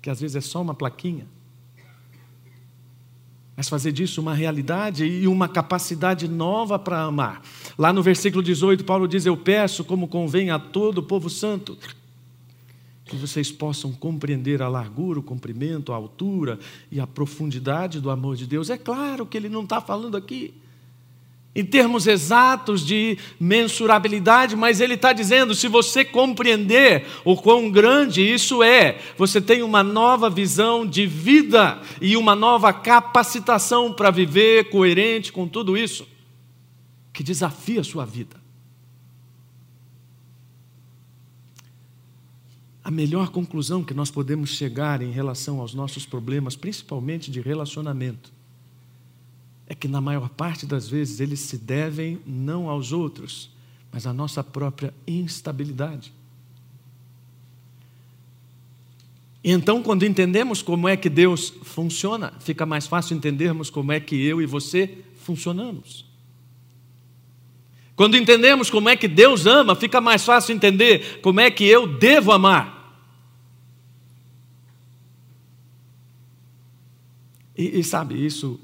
Que 0.03 0.09
às 0.09 0.19
vezes 0.19 0.35
é 0.35 0.41
só 0.41 0.61
uma 0.61 0.73
plaquinha. 0.73 1.25
Mas 3.55 3.69
fazer 3.69 3.93
disso 3.93 4.19
uma 4.19 4.33
realidade 4.33 5.05
e 5.05 5.25
uma 5.27 5.47
capacidade 5.47 6.27
nova 6.27 6.77
para 6.77 7.01
amar. 7.01 7.41
Lá 7.77 7.93
no 7.93 8.03
versículo 8.03 8.43
18, 8.43 8.83
Paulo 8.83 9.07
diz: 9.07 9.25
Eu 9.25 9.37
peço, 9.37 9.85
como 9.85 10.09
convém 10.09 10.51
a 10.51 10.59
todo 10.59 10.97
o 10.97 11.03
povo 11.03 11.29
santo, 11.29 11.77
que 13.05 13.15
vocês 13.15 13.49
possam 13.49 13.93
compreender 13.93 14.61
a 14.61 14.67
largura, 14.67 15.19
o 15.19 15.23
comprimento, 15.23 15.93
a 15.93 15.95
altura 15.95 16.59
e 16.91 16.99
a 16.99 17.07
profundidade 17.07 18.01
do 18.01 18.09
amor 18.09 18.35
de 18.35 18.45
Deus. 18.45 18.69
É 18.69 18.77
claro 18.77 19.25
que 19.25 19.37
ele 19.37 19.47
não 19.47 19.63
está 19.63 19.79
falando 19.79 20.17
aqui 20.17 20.53
em 21.55 21.63
termos 21.63 22.07
exatos 22.07 22.85
de 22.85 23.17
mensurabilidade, 23.39 24.55
mas 24.55 24.81
ele 24.81 24.95
está 24.95 25.13
dizendo: 25.13 25.53
se 25.53 25.67
você 25.67 26.03
compreender 26.03 27.05
o 27.23 27.35
quão 27.35 27.69
grande 27.69 28.21
isso 28.21 28.63
é, 28.63 28.99
você 29.17 29.39
tem 29.39 29.61
uma 29.61 29.83
nova 29.83 30.29
visão 30.29 30.85
de 30.85 31.05
vida 31.05 31.79
e 32.01 32.17
uma 32.17 32.35
nova 32.35 32.73
capacitação 32.73 33.93
para 33.93 34.09
viver 34.09 34.69
coerente 34.69 35.31
com 35.31 35.47
tudo 35.47 35.77
isso, 35.77 36.07
que 37.11 37.23
desafia 37.23 37.81
a 37.81 37.83
sua 37.83 38.05
vida. 38.05 38.41
A 42.83 42.91
melhor 42.91 43.29
conclusão 43.29 43.81
que 43.83 43.93
nós 43.93 44.11
podemos 44.11 44.49
chegar 44.49 45.01
em 45.01 45.11
relação 45.11 45.61
aos 45.61 45.73
nossos 45.73 46.05
problemas, 46.05 46.55
principalmente 46.55 47.31
de 47.31 47.39
relacionamento, 47.39 48.33
é 49.73 49.75
que 49.75 49.87
na 49.87 49.99
maior 49.99 50.29
parte 50.29 50.67
das 50.67 50.87
vezes 50.87 51.19
eles 51.19 51.39
se 51.39 51.57
devem 51.57 52.19
não 52.27 52.69
aos 52.69 52.91
outros, 52.91 53.49
mas 53.91 54.05
à 54.05 54.13
nossa 54.13 54.43
própria 54.43 54.93
instabilidade. 55.07 56.13
E 59.43 59.51
então, 59.51 59.81
quando 59.81 60.05
entendemos 60.05 60.61
como 60.61 60.87
é 60.87 60.95
que 60.95 61.09
Deus 61.09 61.51
funciona, 61.63 62.33
fica 62.39 62.67
mais 62.67 62.85
fácil 62.85 63.17
entendermos 63.17 63.71
como 63.71 63.91
é 63.91 63.99
que 63.99 64.15
eu 64.15 64.39
e 64.41 64.45
você 64.45 64.99
funcionamos. 65.17 66.05
Quando 67.95 68.15
entendemos 68.15 68.69
como 68.69 68.89
é 68.89 68.95
que 68.95 69.07
Deus 69.07 69.47
ama, 69.47 69.75
fica 69.75 69.99
mais 69.99 70.23
fácil 70.23 70.55
entender 70.55 71.19
como 71.21 71.39
é 71.39 71.49
que 71.49 71.65
eu 71.65 71.87
devo 71.97 72.31
amar. 72.31 73.01
E, 77.57 77.79
e 77.79 77.83
sabe, 77.83 78.23
isso 78.23 78.59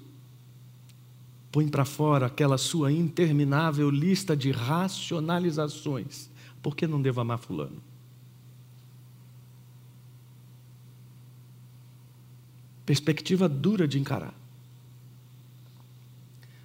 põe 1.51 1.67
para 1.67 1.85
fora 1.85 2.27
aquela 2.27 2.57
sua 2.57 2.91
interminável 2.91 3.89
lista 3.89 4.35
de 4.35 4.51
racionalizações. 4.51 6.29
Por 6.61 6.75
que 6.75 6.85
não 6.85 7.01
devo 7.01 7.21
amar 7.21 7.39
Fulano? 7.39 7.81
Perspectiva 12.85 13.47
dura 13.47 13.87
de 13.87 13.99
encarar. 13.99 14.33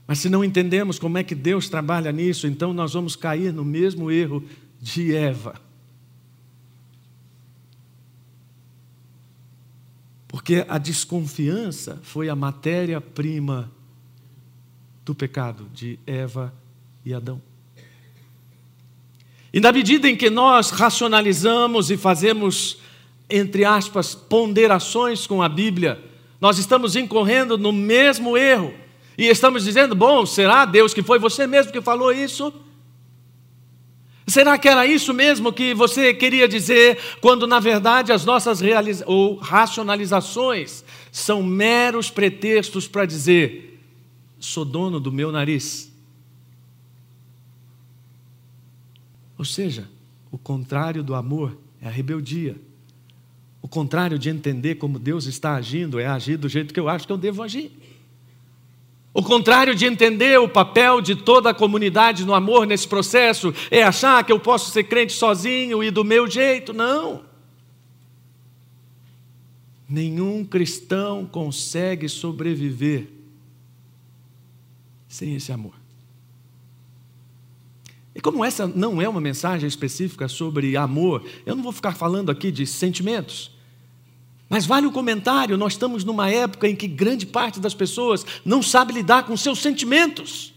Mas 0.06 0.18
se 0.18 0.28
não 0.28 0.44
entendemos 0.44 0.98
como 0.98 1.16
é 1.16 1.24
que 1.24 1.34
Deus 1.34 1.68
trabalha 1.68 2.12
nisso, 2.12 2.46
então 2.46 2.74
nós 2.74 2.92
vamos 2.92 3.16
cair 3.16 3.52
no 3.52 3.64
mesmo 3.64 4.10
erro 4.10 4.44
de 4.80 5.14
Eva. 5.14 5.60
Porque 10.28 10.64
a 10.68 10.76
desconfiança 10.76 12.00
foi 12.02 12.28
a 12.28 12.36
matéria-prima 12.36 13.70
do 15.04 15.14
pecado 15.14 15.68
de 15.72 15.98
Eva 16.06 16.52
e 17.04 17.12
Adão. 17.12 17.40
E 19.52 19.60
na 19.60 19.70
medida 19.70 20.08
em 20.08 20.16
que 20.16 20.30
nós 20.30 20.70
racionalizamos 20.70 21.90
e 21.90 21.96
fazemos, 21.96 22.78
entre 23.28 23.64
aspas, 23.64 24.14
ponderações 24.14 25.26
com 25.26 25.42
a 25.42 25.48
Bíblia, 25.48 26.02
nós 26.40 26.58
estamos 26.58 26.96
incorrendo 26.96 27.56
no 27.56 27.72
mesmo 27.72 28.36
erro. 28.36 28.74
E 29.16 29.26
estamos 29.26 29.62
dizendo: 29.62 29.94
bom, 29.94 30.26
será 30.26 30.64
Deus 30.64 30.92
que 30.92 31.02
foi 31.02 31.18
você 31.18 31.46
mesmo 31.46 31.70
que 31.70 31.80
falou 31.80 32.12
isso? 32.12 32.52
Será 34.26 34.56
que 34.56 34.68
era 34.68 34.86
isso 34.86 35.12
mesmo 35.12 35.52
que 35.52 35.74
você 35.74 36.14
queria 36.14 36.48
dizer, 36.48 36.98
quando 37.20 37.46
na 37.46 37.60
verdade 37.60 38.10
as 38.10 38.24
nossas 38.24 38.60
ou 39.04 39.36
racionalizações 39.36 40.82
são 41.12 41.42
meros 41.42 42.10
pretextos 42.10 42.88
para 42.88 43.04
dizer 43.04 43.73
sou 44.44 44.64
dono 44.64 45.00
do 45.00 45.10
meu 45.10 45.32
nariz. 45.32 45.92
Ou 49.38 49.44
seja, 49.44 49.88
o 50.30 50.38
contrário 50.38 51.02
do 51.02 51.14
amor 51.14 51.58
é 51.80 51.88
a 51.88 51.90
rebeldia. 51.90 52.56
O 53.60 53.68
contrário 53.68 54.18
de 54.18 54.28
entender 54.28 54.76
como 54.76 54.98
Deus 54.98 55.26
está 55.26 55.54
agindo 55.54 55.98
é 55.98 56.06
agir 56.06 56.36
do 56.36 56.48
jeito 56.48 56.74
que 56.74 56.78
eu 56.78 56.88
acho 56.88 57.06
que 57.06 57.12
eu 57.12 57.16
devo 57.16 57.42
agir. 57.42 57.72
O 59.12 59.22
contrário 59.22 59.74
de 59.74 59.86
entender 59.86 60.38
o 60.38 60.48
papel 60.48 61.00
de 61.00 61.14
toda 61.14 61.50
a 61.50 61.54
comunidade 61.54 62.24
no 62.24 62.34
amor 62.34 62.66
nesse 62.66 62.86
processo 62.86 63.54
é 63.70 63.82
achar 63.82 64.24
que 64.24 64.32
eu 64.32 64.40
posso 64.40 64.70
ser 64.70 64.84
crente 64.84 65.12
sozinho 65.12 65.82
e 65.82 65.90
do 65.90 66.04
meu 66.04 66.28
jeito. 66.28 66.72
Não. 66.72 67.24
Nenhum 69.88 70.44
cristão 70.44 71.24
consegue 71.24 72.08
sobreviver 72.08 73.23
sem 75.14 75.36
esse 75.36 75.52
amor. 75.52 75.74
E 78.16 78.20
como 78.20 78.44
essa 78.44 78.66
não 78.66 79.00
é 79.00 79.08
uma 79.08 79.20
mensagem 79.20 79.68
específica 79.68 80.26
sobre 80.26 80.76
amor, 80.76 81.24
eu 81.46 81.54
não 81.54 81.62
vou 81.62 81.72
ficar 81.72 81.94
falando 81.94 82.30
aqui 82.30 82.50
de 82.50 82.66
sentimentos. 82.66 83.52
Mas 84.48 84.66
vale 84.66 84.88
o 84.88 84.92
comentário, 84.92 85.56
nós 85.56 85.74
estamos 85.74 86.02
numa 86.04 86.28
época 86.30 86.68
em 86.68 86.74
que 86.74 86.88
grande 86.88 87.26
parte 87.26 87.60
das 87.60 87.74
pessoas 87.74 88.26
não 88.44 88.60
sabe 88.60 88.92
lidar 88.92 89.22
com 89.24 89.36
seus 89.36 89.60
sentimentos. 89.60 90.52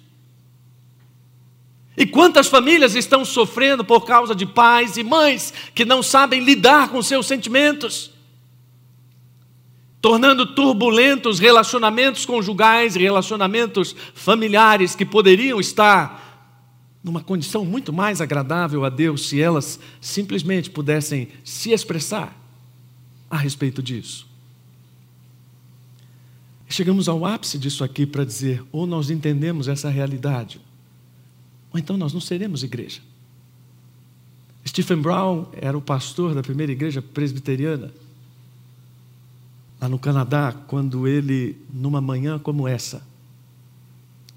E 1.96 2.06
quantas 2.08 2.48
famílias 2.48 2.96
estão 2.96 3.24
sofrendo 3.24 3.86
por 3.86 4.06
causa 4.06 4.34
de 4.34 4.46
pais 4.46 4.98
e 4.98 5.04
mães 5.04 5.54
que 5.76 5.86
não 5.86 6.02
sabem 6.02 6.43
lidar 6.43 6.89
com 6.89 7.02
seus 7.04 7.28
sentimentos? 7.28 8.16
Tornando 10.08 10.46
turbulentos 10.46 11.38
relacionamentos 11.38 12.26
conjugais, 12.26 12.96
relacionamentos 12.96 13.93
familiares 14.13 14.96
que 14.96 15.06
poderiam 15.06 15.60
estar 15.60 16.96
numa 17.04 17.20
condição 17.20 17.65
muito 17.65 17.91
mais 17.91 18.22
agradável 18.22 18.86
a 18.86 18.89
Deus 18.89 19.28
se 19.28 19.41
elas 19.41 19.78
simplesmente 20.00 20.70
pudessem 20.70 21.28
se 21.43 21.74
expressar 21.74 22.34
a 23.30 23.36
respeito 23.36 23.84
disso. 23.84 24.26
Chegamos 26.70 27.10
ao 27.10 27.26
ápice 27.26 27.58
disso 27.58 27.84
aqui 27.84 28.06
para 28.06 28.24
dizer: 28.24 28.63
ou 28.72 28.88
nós 28.88 29.10
entendemos 29.10 29.67
essa 29.67 29.89
realidade, 29.89 30.62
ou 31.70 31.78
então 31.78 31.98
nós 31.98 32.13
não 32.13 32.22
seremos 32.22 32.63
igreja. 32.63 33.02
Stephen 34.65 35.02
Brown 35.02 35.48
era 35.52 35.78
o 35.78 35.82
pastor 35.82 36.34
da 36.34 36.41
primeira 36.41 36.72
igreja 36.72 37.02
presbiteriana 37.02 37.91
lá 39.79 39.87
no 39.87 39.99
Canadá, 39.99 40.53
quando 40.67 41.07
ele, 41.07 41.57
numa 41.71 42.01
manhã 42.01 42.39
como 42.39 42.67
essa, 42.67 43.05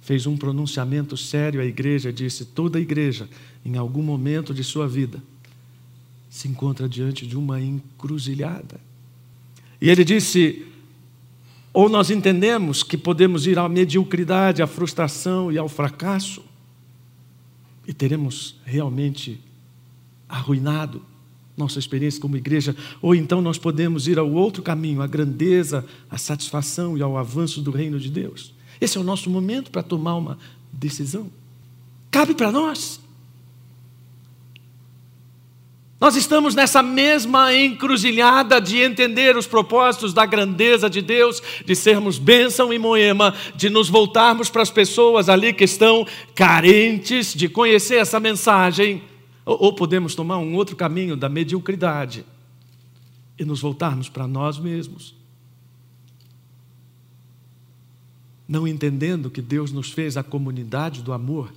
fez 0.00 0.26
um 0.26 0.36
pronunciamento 0.36 1.16
sério 1.16 1.60
à 1.60 1.64
igreja, 1.64 2.12
disse: 2.12 2.44
toda 2.44 2.78
a 2.78 2.80
igreja, 2.80 3.28
em 3.64 3.76
algum 3.76 4.02
momento 4.02 4.52
de 4.52 4.62
sua 4.64 4.88
vida, 4.88 5.22
se 6.28 6.48
encontra 6.48 6.88
diante 6.88 7.26
de 7.26 7.36
uma 7.36 7.60
encruzilhada. 7.60 8.80
E 9.80 9.88
ele 9.88 10.04
disse: 10.04 10.66
ou 11.72 11.88
nós 11.88 12.10
entendemos 12.10 12.82
que 12.82 12.98
podemos 12.98 13.46
ir 13.46 13.58
à 13.58 13.68
mediocridade, 13.68 14.62
à 14.62 14.66
frustração 14.66 15.52
e 15.52 15.56
ao 15.56 15.68
fracasso, 15.68 16.42
e 17.86 17.94
teremos 17.94 18.56
realmente 18.64 19.40
arruinado 20.28 21.02
nossa 21.60 21.78
experiência 21.78 22.20
como 22.20 22.36
igreja, 22.36 22.74
ou 23.00 23.14
então 23.14 23.40
nós 23.40 23.58
podemos 23.58 24.08
ir 24.08 24.18
ao 24.18 24.30
outro 24.30 24.62
caminho, 24.62 25.00
à 25.00 25.06
grandeza, 25.06 25.84
à 26.10 26.18
satisfação 26.18 26.98
e 26.98 27.02
ao 27.02 27.16
avanço 27.16 27.60
do 27.60 27.70
reino 27.70 28.00
de 28.00 28.10
Deus. 28.10 28.52
Esse 28.80 28.98
é 28.98 29.00
o 29.00 29.04
nosso 29.04 29.30
momento 29.30 29.70
para 29.70 29.82
tomar 29.82 30.16
uma 30.16 30.38
decisão. 30.72 31.30
Cabe 32.10 32.34
para 32.34 32.50
nós. 32.50 33.00
Nós 36.00 36.16
estamos 36.16 36.54
nessa 36.54 36.82
mesma 36.82 37.54
encruzilhada 37.54 38.58
de 38.58 38.78
entender 38.78 39.36
os 39.36 39.46
propósitos 39.46 40.14
da 40.14 40.24
grandeza 40.24 40.88
de 40.88 41.02
Deus, 41.02 41.42
de 41.66 41.76
sermos 41.76 42.16
bênção 42.18 42.72
e 42.72 42.78
moema, 42.78 43.34
de 43.54 43.68
nos 43.68 43.90
voltarmos 43.90 44.48
para 44.48 44.62
as 44.62 44.70
pessoas 44.70 45.28
ali 45.28 45.52
que 45.52 45.64
estão 45.64 46.06
carentes 46.34 47.34
de 47.34 47.50
conhecer 47.50 47.96
essa 47.96 48.18
mensagem, 48.18 49.02
ou, 49.58 49.74
podemos 49.74 50.14
tomar 50.14 50.38
um 50.38 50.54
outro 50.54 50.76
caminho 50.76 51.16
da 51.16 51.28
mediocridade 51.28 52.24
e 53.38 53.44
nos 53.44 53.60
voltarmos 53.60 54.08
para 54.08 54.28
nós 54.28 54.58
mesmos. 54.58 55.14
Não 58.46 58.66
entendendo 58.66 59.30
que 59.30 59.42
Deus 59.42 59.72
nos 59.72 59.90
fez 59.90 60.16
a 60.16 60.22
comunidade 60.22 61.02
do 61.02 61.12
amor 61.12 61.52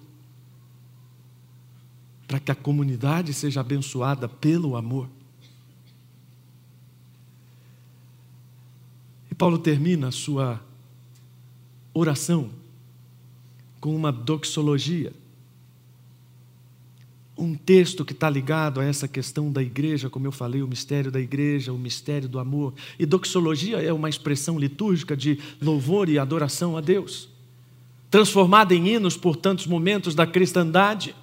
para 2.28 2.40
que 2.40 2.52
a 2.52 2.56
comunidade 2.56 3.32
seja 3.34 3.60
abençoada 3.60 4.28
pelo 4.28 4.76
amor. 4.76 5.08
E 9.30 9.36
Paulo 9.36 9.60
termina 9.60 10.08
a 10.08 10.12
sua 10.12 10.60
oração 11.94 12.50
com 13.80 13.96
uma 13.96 14.12
doxologia. 14.12 15.14
Um 17.38 17.56
texto 17.56 18.06
que 18.06 18.14
está 18.14 18.30
ligado 18.30 18.80
a 18.80 18.86
essa 18.86 19.08
questão 19.08 19.52
da 19.52 19.62
igreja, 19.62 20.10
como 20.10 20.28
eu 20.28 20.32
falei, 20.32 20.62
o 20.62 20.68
mistério 20.68 21.12
da 21.12 21.20
igreja, 21.20 21.74
o 21.74 21.78
mistério 21.78 22.30
do 22.30 22.38
amor. 22.38 22.74
E 23.00 23.06
doxologia 23.06 23.82
é 23.82 23.92
uma 23.92 24.10
expressão 24.10 24.60
litúrgica 24.60 25.18
de 25.18 25.40
louvor 25.62 26.10
e 26.10 26.20
adoração 26.20 26.78
a 26.78 26.82
Deus, 26.82 27.30
transformada 28.12 28.76
em 28.76 28.88
hinos 28.88 29.18
por 29.18 29.36
tantos 29.36 29.66
momentos 29.66 30.14
da 30.14 30.28
cristandade 30.28 31.16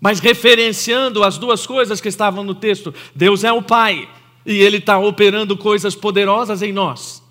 mas 0.00 0.18
referenciando 0.18 1.22
as 1.22 1.36
duas 1.36 1.66
coisas 1.66 2.00
que 2.00 2.08
estavam 2.08 2.42
no 2.42 2.54
texto. 2.54 2.94
Deus 3.14 3.44
é 3.44 3.52
o 3.52 3.60
Pai 3.60 4.08
e 4.46 4.54
Ele 4.54 4.78
está 4.78 4.98
operando 4.98 5.56
coisas 5.56 5.94
poderosas 5.94 6.62
em 6.62 6.72
nós. 6.72 7.22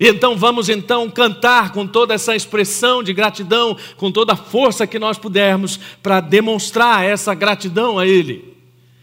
E 0.00 0.08
então 0.08 0.36
vamos 0.36 0.68
então 0.68 1.10
cantar 1.10 1.72
com 1.72 1.86
toda 1.86 2.14
essa 2.14 2.36
expressão 2.36 3.02
de 3.02 3.12
gratidão, 3.12 3.76
com 3.96 4.12
toda 4.12 4.34
a 4.34 4.36
força 4.36 4.86
que 4.86 4.98
nós 4.98 5.18
pudermos, 5.18 5.78
para 6.02 6.20
demonstrar 6.20 7.04
essa 7.04 7.34
gratidão 7.34 7.98
a 7.98 8.06
Ele. 8.06 8.56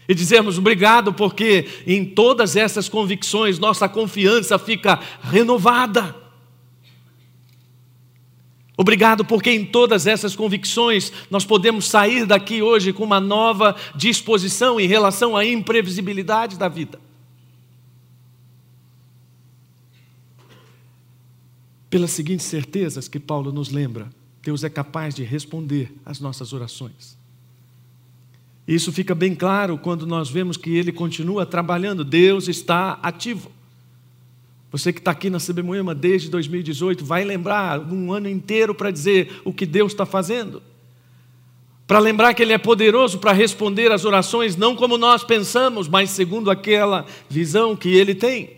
E 0.08 0.14
dizermos 0.14 0.56
obrigado, 0.56 1.12
porque 1.12 1.66
em 1.86 2.04
todas 2.04 2.56
essas 2.56 2.88
convicções 2.88 3.58
nossa 3.58 3.88
confiança 3.88 4.58
fica 4.58 4.98
renovada. 5.22 6.14
Obrigado, 8.78 9.24
porque 9.24 9.50
em 9.50 9.64
todas 9.64 10.06
essas 10.06 10.36
convicções 10.36 11.12
nós 11.30 11.44
podemos 11.44 11.88
sair 11.88 12.26
daqui 12.26 12.62
hoje 12.62 12.92
com 12.92 13.04
uma 13.04 13.20
nova 13.20 13.74
disposição 13.94 14.78
em 14.78 14.86
relação 14.86 15.36
à 15.36 15.44
imprevisibilidade 15.44 16.58
da 16.58 16.68
vida. 16.68 17.00
Pelas 21.96 22.10
seguintes 22.10 22.44
certezas 22.44 23.08
que 23.08 23.18
Paulo 23.18 23.50
nos 23.50 23.70
lembra, 23.70 24.10
Deus 24.42 24.62
é 24.62 24.68
capaz 24.68 25.14
de 25.14 25.24
responder 25.24 25.90
às 26.04 26.20
nossas 26.20 26.52
orações. 26.52 27.16
Isso 28.68 28.92
fica 28.92 29.14
bem 29.14 29.34
claro 29.34 29.78
quando 29.78 30.06
nós 30.06 30.28
vemos 30.28 30.58
que 30.58 30.76
ele 30.76 30.92
continua 30.92 31.46
trabalhando, 31.46 32.04
Deus 32.04 32.48
está 32.48 32.98
ativo. 33.02 33.50
Você 34.70 34.92
que 34.92 34.98
está 34.98 35.10
aqui 35.10 35.30
na 35.30 35.40
CB 35.40 35.62
Moema 35.62 35.94
desde 35.94 36.28
2018 36.28 37.02
vai 37.02 37.24
lembrar 37.24 37.80
um 37.80 38.12
ano 38.12 38.28
inteiro 38.28 38.74
para 38.74 38.90
dizer 38.90 39.40
o 39.42 39.50
que 39.50 39.64
Deus 39.64 39.92
está 39.92 40.04
fazendo. 40.04 40.62
Para 41.86 41.98
lembrar 41.98 42.34
que 42.34 42.42
Ele 42.42 42.52
é 42.52 42.58
poderoso 42.58 43.18
para 43.18 43.32
responder 43.32 43.90
às 43.90 44.04
orações, 44.04 44.54
não 44.54 44.76
como 44.76 44.98
nós 44.98 45.24
pensamos, 45.24 45.88
mas 45.88 46.10
segundo 46.10 46.50
aquela 46.50 47.06
visão 47.30 47.74
que 47.74 47.88
Ele 47.88 48.14
tem. 48.14 48.55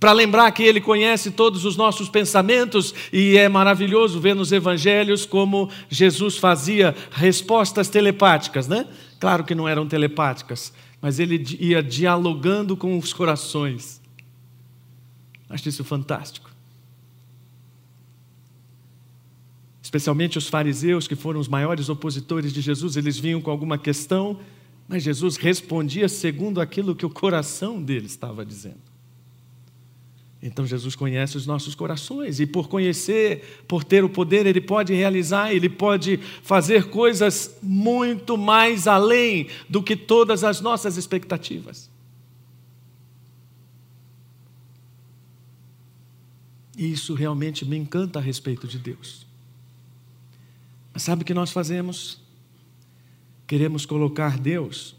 Para 0.00 0.12
lembrar 0.12 0.50
que 0.52 0.62
Ele 0.62 0.80
conhece 0.80 1.30
todos 1.30 1.64
os 1.64 1.76
nossos 1.76 2.08
pensamentos 2.08 2.94
e 3.12 3.36
é 3.36 3.48
maravilhoso 3.48 4.20
ver 4.20 4.34
nos 4.34 4.52
evangelhos 4.52 5.26
como 5.26 5.68
Jesus 5.88 6.36
fazia 6.36 6.94
respostas 7.10 7.88
telepáticas, 7.88 8.68
né? 8.68 8.86
Claro 9.18 9.42
que 9.42 9.54
não 9.54 9.66
eram 9.66 9.88
telepáticas, 9.88 10.72
mas 11.00 11.18
Ele 11.18 11.44
ia 11.58 11.82
dialogando 11.82 12.76
com 12.76 12.96
os 12.96 13.12
corações. 13.12 14.00
Acho 15.48 15.68
isso 15.68 15.82
fantástico. 15.82 16.48
Especialmente 19.82 20.38
os 20.38 20.46
fariseus, 20.46 21.08
que 21.08 21.16
foram 21.16 21.40
os 21.40 21.48
maiores 21.48 21.88
opositores 21.88 22.52
de 22.52 22.60
Jesus, 22.60 22.96
eles 22.96 23.18
vinham 23.18 23.40
com 23.40 23.50
alguma 23.50 23.78
questão, 23.78 24.38
mas 24.86 25.02
Jesus 25.02 25.36
respondia 25.36 26.08
segundo 26.08 26.60
aquilo 26.60 26.94
que 26.94 27.06
o 27.06 27.10
coração 27.10 27.82
deles 27.82 28.12
estava 28.12 28.44
dizendo. 28.44 28.87
Então 30.40 30.64
Jesus 30.64 30.94
conhece 30.94 31.36
os 31.36 31.46
nossos 31.46 31.74
corações 31.74 32.38
e 32.38 32.46
por 32.46 32.68
conhecer, 32.68 33.64
por 33.66 33.82
ter 33.82 34.04
o 34.04 34.08
poder, 34.08 34.46
ele 34.46 34.60
pode 34.60 34.94
realizar, 34.94 35.52
ele 35.52 35.68
pode 35.68 36.18
fazer 36.42 36.90
coisas 36.90 37.56
muito 37.60 38.38
mais 38.38 38.86
além 38.86 39.48
do 39.68 39.82
que 39.82 39.96
todas 39.96 40.44
as 40.44 40.60
nossas 40.60 40.96
expectativas. 40.96 41.90
E 46.76 46.92
isso 46.92 47.14
realmente 47.14 47.64
me 47.64 47.76
encanta 47.76 48.20
a 48.20 48.22
respeito 48.22 48.68
de 48.68 48.78
Deus. 48.78 49.26
Mas 50.94 51.02
sabe 51.02 51.22
o 51.22 51.24
que 51.24 51.34
nós 51.34 51.50
fazemos? 51.50 52.20
Queremos 53.48 53.84
colocar 53.84 54.38
Deus 54.38 54.94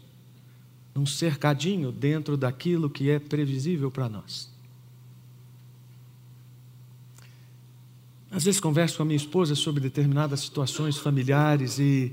num 0.94 1.06
cercadinho 1.06 1.90
dentro 1.90 2.36
daquilo 2.36 2.90
que 2.90 3.08
é 3.08 3.18
previsível 3.18 3.90
para 3.90 4.06
nós. 4.06 4.49
Às 8.30 8.44
vezes 8.44 8.60
converso 8.60 8.96
com 8.96 9.02
a 9.02 9.06
minha 9.06 9.16
esposa 9.16 9.54
sobre 9.54 9.80
determinadas 9.80 10.40
situações 10.40 10.96
familiares 10.96 11.78
e 11.78 12.12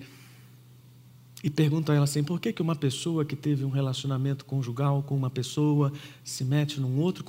e 1.44 1.50
pergunto 1.52 1.92
a 1.92 1.96
ela 1.96 2.06
assim: 2.06 2.24
por 2.24 2.40
que, 2.40 2.52
que 2.52 2.62
uma 2.62 2.76
pessoa 2.76 3.24
que 3.24 3.36
teve 3.36 3.64
um 3.64 3.70
relacionamento 3.70 4.44
conjugal 4.44 5.04
com 5.04 5.16
uma 5.16 5.30
pessoa 5.30 5.94
se 6.24 6.44
mete 6.44 6.80
num 6.80 7.00
outro 7.00 7.24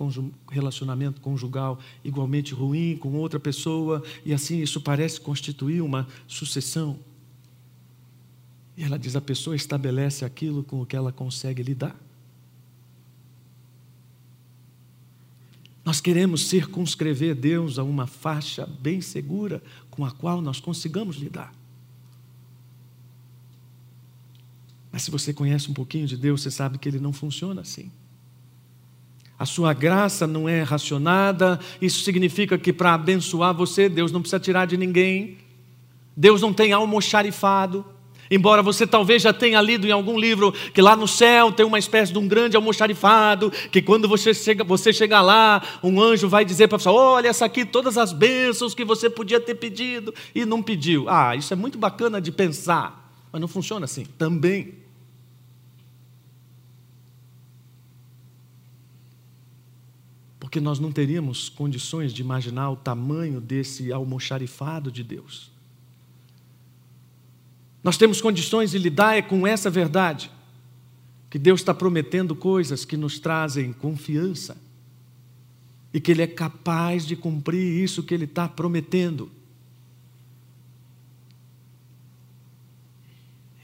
relacionamento 0.51 1.21
conjugal 1.21 1.79
igualmente 2.03 2.55
ruim 2.55 2.97
com 2.97 3.13
outra 3.15 3.39
pessoa 3.39 4.03
e 4.25 4.33
assim 4.33 4.61
isso 4.61 4.81
parece 4.81 5.21
constituir 5.21 5.83
uma 5.83 6.07
sucessão? 6.27 6.99
E 8.77 8.83
ela 8.83 8.99
diz: 8.99 9.15
a 9.15 9.21
pessoa 9.21 9.55
estabelece 9.55 10.25
aquilo 10.25 10.65
com 10.65 10.81
o 10.81 10.87
que 10.87 10.97
ela 10.97 11.13
consegue 11.13 11.63
lidar. 11.63 12.08
Nós 15.89 16.03
queremos 16.03 16.49
circunscrever 16.49 17.35
Deus 17.35 17.79
a 17.79 17.83
uma 17.83 18.07
faixa 18.07 18.69
bem 18.79 19.01
segura 19.01 19.63
com 19.91 20.05
a 20.05 20.11
qual 20.11 20.43
nós 20.43 20.61
consigamos 20.61 21.17
lidar. 21.17 21.51
Mas 24.93 25.01
se 25.01 25.11
você 25.11 25.33
conhece 25.33 25.71
um 25.71 25.73
pouquinho 25.73 26.07
de 26.07 26.15
Deus, 26.15 26.43
você 26.43 26.51
sabe 26.51 26.77
que 26.77 26.87
ele 26.87 26.99
não 26.99 27.11
funciona 27.11 27.63
assim. 27.63 27.91
A 29.39 29.47
sua 29.47 29.73
graça 29.73 30.27
não 30.27 30.47
é 30.47 30.61
racionada, 30.61 31.59
isso 31.81 32.05
significa 32.05 32.59
que 32.59 32.71
para 32.71 32.93
abençoar 32.93 33.55
você, 33.55 33.89
Deus 33.89 34.13
não 34.13 34.21
precisa 34.21 34.39
tirar 34.39 34.67
de 34.67 34.77
ninguém. 34.77 35.39
Deus 36.15 36.43
não 36.43 36.53
tem 36.53 36.71
almoxarifado. 36.71 37.83
Embora 38.31 38.63
você 38.63 38.87
talvez 38.87 39.23
já 39.23 39.33
tenha 39.33 39.61
lido 39.61 39.87
em 39.87 39.91
algum 39.91 40.19
livro 40.19 40.53
que 40.53 40.83
lá 40.83 40.95
no 40.95 41.09
céu 41.09 41.51
tem 41.51 41.65
uma 41.65 41.79
espécie 41.79 42.13
de 42.13 42.19
um 42.19 42.29
grande 42.29 42.57
almoxarifado, 42.57 43.51
que 43.71 43.81
quando 43.81 44.09
você 44.09 44.35
chega, 44.35 44.63
você 44.63 44.93
chegar 44.93 45.23
lá, 45.23 45.63
um 45.83 46.01
anjo 46.01 46.29
vai 46.29 46.45
dizer 46.45 46.69
para 46.69 46.79
você: 46.79 46.89
olha, 46.89 47.29
essa 47.29 47.45
aqui, 47.45 47.65
todas 47.65 47.97
as 47.97 48.13
bênçãos 48.13 48.75
que 48.75 48.85
você 48.85 49.09
podia 49.09 49.41
ter 49.41 49.55
pedido 49.55 50.15
e 50.35 50.45
não 50.45 50.63
pediu. 50.63 51.09
Ah, 51.09 51.35
isso 51.35 51.53
é 51.53 51.57
muito 51.57 51.79
bacana 51.79 52.21
de 52.21 52.31
pensar. 52.31 53.07
Mas 53.33 53.41
não 53.41 53.49
funciona 53.49 53.85
assim 53.85 54.05
também. 54.05 54.75
Porque 60.39 60.61
nós 60.61 60.79
não 60.79 60.91
teríamos 60.91 61.51
condições 61.51 62.13
de 62.13 62.23
imaginar 62.23 62.71
o 62.71 62.77
tamanho 62.77 63.39
desse 63.39 63.93
almoxarifado 63.93 64.91
de 64.91 65.05
Deus. 65.05 65.58
Nós 67.89 67.97
temos 67.97 68.21
condições 68.21 68.73
de 68.73 68.79
lidar 68.79 69.27
com 69.29 69.47
essa 69.47 69.71
verdade, 69.71 70.31
que 71.31 71.39
Deus 71.39 71.61
está 71.61 71.73
prometendo 71.73 72.37
coisas 72.37 72.85
que 72.85 72.99
nos 72.99 73.19
trazem 73.19 73.73
confiança 73.73 74.59
e 75.91 75.99
que 75.99 76.13
Ele 76.13 76.21
é 76.21 76.27
capaz 76.27 77.07
de 77.07 77.17
cumprir 77.17 77.83
isso 77.83 78.03
que 78.03 78.13
Ele 78.13 78.27
está 78.27 78.47
prometendo. 78.47 79.31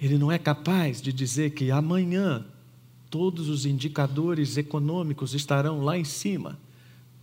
Ele 0.00 0.16
não 0.16 0.32
é 0.32 0.38
capaz 0.38 1.02
de 1.02 1.12
dizer 1.12 1.50
que 1.50 1.70
amanhã 1.70 2.46
todos 3.10 3.50
os 3.50 3.66
indicadores 3.66 4.56
econômicos 4.56 5.34
estarão 5.34 5.84
lá 5.84 5.98
em 5.98 6.04
cima, 6.04 6.58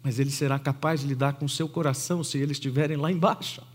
mas 0.03 0.19
ele 0.19 0.29
será 0.29 0.59
capaz 0.59 1.01
de 1.01 1.07
lidar 1.07 1.33
com 1.33 1.47
seu 1.47 1.67
coração 1.67 2.23
se 2.23 2.37
eles 2.37 2.57
estiverem 2.57 2.95
lá 2.95 3.11
embaixo. 3.11 3.70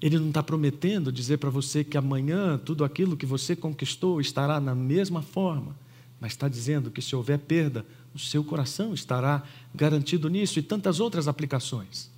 Ele 0.00 0.18
não 0.18 0.28
está 0.28 0.42
prometendo 0.42 1.10
dizer 1.10 1.38
para 1.38 1.48
você 1.48 1.82
que 1.82 1.96
amanhã 1.96 2.58
tudo 2.58 2.84
aquilo 2.84 3.16
que 3.16 3.24
você 3.24 3.56
conquistou 3.56 4.20
estará 4.20 4.60
na 4.60 4.74
mesma 4.74 5.22
forma, 5.22 5.76
mas 6.20 6.32
está 6.32 6.48
dizendo 6.48 6.90
que 6.90 7.00
se 7.00 7.16
houver 7.16 7.38
perda, 7.38 7.84
o 8.14 8.18
seu 8.18 8.44
coração 8.44 8.92
estará 8.94 9.42
garantido 9.74 10.28
nisso 10.28 10.58
e 10.58 10.62
tantas 10.62 11.00
outras 11.00 11.28
aplicações. 11.28 12.10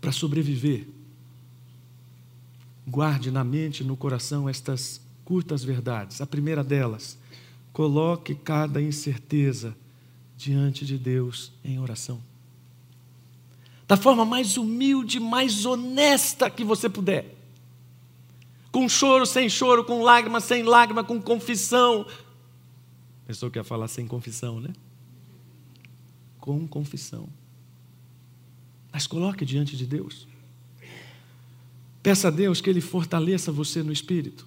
Para 0.00 0.12
sobreviver, 0.12 0.86
guarde 2.86 3.30
na 3.30 3.42
mente 3.42 3.80
e 3.80 3.86
no 3.86 3.96
coração 3.96 4.48
estas 4.48 5.00
curtas 5.24 5.64
verdades. 5.64 6.20
A 6.20 6.26
primeira 6.26 6.62
delas, 6.62 7.16
coloque 7.72 8.34
cada 8.34 8.80
incerteza 8.80 9.74
diante 10.36 10.84
de 10.84 10.98
Deus 10.98 11.52
em 11.64 11.78
oração. 11.78 12.20
Da 13.86 13.96
forma 13.96 14.24
mais 14.24 14.56
humilde, 14.56 15.20
mais 15.20 15.66
honesta 15.66 16.50
que 16.50 16.64
você 16.64 16.88
puder. 16.88 17.34
Com 18.72 18.88
choro, 18.88 19.26
sem 19.26 19.48
choro, 19.48 19.84
com 19.84 20.02
lágrima, 20.02 20.40
sem 20.40 20.62
lágrima, 20.62 21.04
com 21.04 21.20
confissão. 21.20 22.06
Pensou 23.26 23.50
que 23.50 23.58
ia 23.58 23.64
falar 23.64 23.88
sem 23.88 24.06
confissão, 24.06 24.60
né? 24.60 24.70
Com 26.40 26.66
confissão. 26.66 27.28
Mas 28.92 29.06
coloque 29.06 29.44
diante 29.44 29.76
de 29.76 29.86
Deus. 29.86 30.26
Peça 32.02 32.28
a 32.28 32.30
Deus 32.30 32.60
que 32.60 32.68
Ele 32.68 32.80
fortaleça 32.80 33.50
você 33.50 33.82
no 33.82 33.92
espírito. 33.92 34.46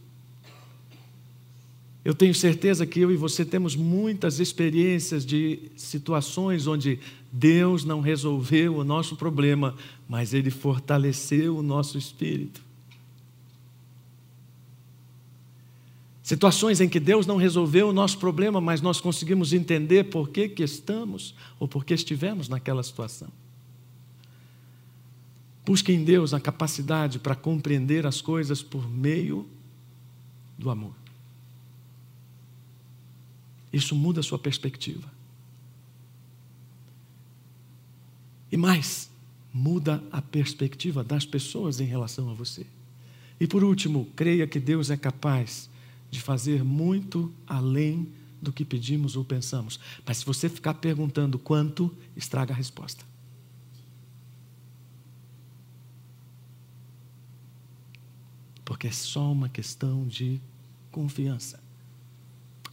Eu 2.08 2.15
tenho 2.15 2.34
certeza 2.34 2.86
que 2.86 3.02
eu 3.02 3.12
e 3.12 3.17
você 3.17 3.43
temos 3.43 3.76
muitas 3.76 4.39
experiências 4.39 5.26
de 5.26 5.60
situações 5.76 6.65
onde 6.65 7.02
Deus 7.30 7.84
não 7.84 8.00
resolveu 8.00 8.78
o 8.78 8.84
nosso 8.86 9.17
problema, 9.17 9.76
mas 10.08 10.34
Ele 10.34 10.50
fortaleceu 10.50 11.58
o 11.58 11.62
nosso 11.62 11.98
espírito. 11.98 12.62
Situações 16.24 16.80
em 16.80 16.88
que 16.88 16.98
Deus 16.98 17.28
não 17.28 17.36
resolveu 17.36 17.89
o 17.89 17.93
nosso 17.93 18.17
problema, 18.20 18.62
mas 18.62 18.80
nós 18.80 19.02
conseguimos 19.02 19.52
entender 19.52 20.06
por 20.06 20.30
que, 20.30 20.48
que 20.48 20.63
estamos 20.63 21.36
ou 21.60 21.67
por 21.67 21.84
que 21.84 21.93
estivemos 21.93 22.48
naquela 22.48 22.84
situação. 22.84 23.28
Busque 25.65 25.91
em 25.91 26.06
Deus 26.06 26.34
a 26.34 26.39
capacidade 26.39 27.20
para 27.20 27.36
compreender 27.36 28.08
as 28.08 28.22
coisas 28.22 28.63
por 28.63 28.89
meio 28.89 29.46
do 30.58 30.70
amor. 30.70 31.07
Isso 33.71 33.95
muda 33.95 34.19
a 34.19 34.23
sua 34.23 34.39
perspectiva. 34.39 35.12
E 38.51 38.58
mais, 38.58 39.10
muda 39.53 40.03
a 40.12 40.21
perspectiva 40.21 41.03
das 41.03 41.25
pessoas 41.25 41.80
em 41.80 41.86
relação 41.86 42.30
a 42.30 42.34
você. 42.34 42.65
E 43.39 43.45
por 43.45 43.63
último, 43.63 44.08
creia 44.15 44.47
que 44.47 44.60
Deus 44.60 44.89
é 44.89 44.97
capaz 44.97 45.69
de 46.10 46.21
fazer 46.21 46.63
muito 46.63 47.32
além 47.45 48.08
do 48.41 48.53
que 48.53 48.63
pedimos 48.63 49.15
ou 49.15 49.25
pensamos. 49.25 49.80
Mas 50.06 50.17
se 50.17 50.25
você 50.25 50.47
ficar 50.47 50.75
perguntando 50.75 51.38
quanto, 51.38 51.95
estraga 52.15 52.53
a 52.53 52.58
resposta. 52.58 53.03
Porque 58.63 58.88
é 58.88 58.91
só 58.91 59.32
uma 59.32 59.49
questão 59.49 60.08
de 60.08 60.39
confiança. 60.91 61.66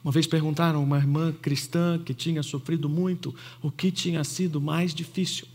Uma 0.05 0.13
vez 0.13 0.27
perguntaram 0.27 0.81
a 0.81 0.83
uma 0.83 0.99
irmã 0.99 1.33
cristã 1.33 1.99
que 1.99 2.13
tinha 2.13 2.43
sofrido 2.43 2.91
muito 2.91 3.35
o 3.63 3.71
que 3.71 3.91
tinha 3.91 4.23
sido 4.23 4.61
mais 4.61 4.95
difícil. 4.95 5.49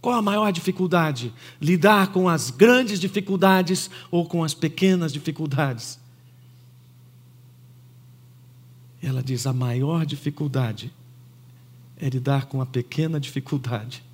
Qual 0.00 0.14
a 0.14 0.22
maior 0.22 0.52
dificuldade? 0.52 1.34
Lidar 1.60 2.12
com 2.12 2.28
as 2.28 2.50
grandes 2.50 3.00
dificuldades 3.00 3.90
ou 4.12 4.26
com 4.26 4.44
as 4.44 4.54
pequenas 4.54 5.12
dificuldades? 5.12 5.98
Ela 9.02 9.22
diz: 9.22 9.44
a 9.44 9.52
maior 9.52 10.06
dificuldade 10.06 10.92
é 11.96 12.08
lidar 12.08 12.46
com 12.46 12.60
a 12.60 12.66
pequena 12.66 13.18
dificuldade, 13.18 14.04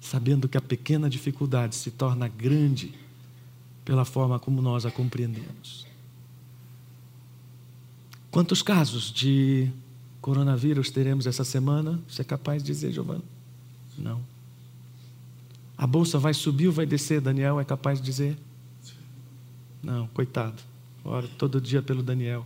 sabendo 0.00 0.48
que 0.48 0.56
a 0.56 0.62
pequena 0.62 1.10
dificuldade 1.10 1.74
se 1.74 1.90
torna 1.90 2.28
grande 2.28 2.94
pela 3.84 4.04
forma 4.04 4.38
como 4.38 4.62
nós 4.62 4.86
a 4.86 4.90
compreendemos. 4.90 5.93
Quantos 8.34 8.62
casos 8.62 9.12
de 9.12 9.70
coronavírus 10.20 10.90
teremos 10.90 11.24
essa 11.24 11.44
semana? 11.44 12.00
Você 12.08 12.22
é 12.22 12.24
capaz 12.24 12.64
de 12.64 12.66
dizer, 12.66 12.90
Giovana? 12.90 13.22
Não. 13.96 14.20
A 15.78 15.86
bolsa 15.86 16.18
vai 16.18 16.34
subir 16.34 16.66
ou 16.66 16.72
vai 16.72 16.84
descer? 16.84 17.20
Daniel 17.20 17.60
é 17.60 17.64
capaz 17.64 18.00
de 18.00 18.04
dizer? 18.04 18.36
Não, 19.80 20.08
coitado. 20.08 20.60
Ora 21.04 21.28
todo 21.38 21.60
dia 21.60 21.80
pelo 21.80 22.02
Daniel. 22.02 22.44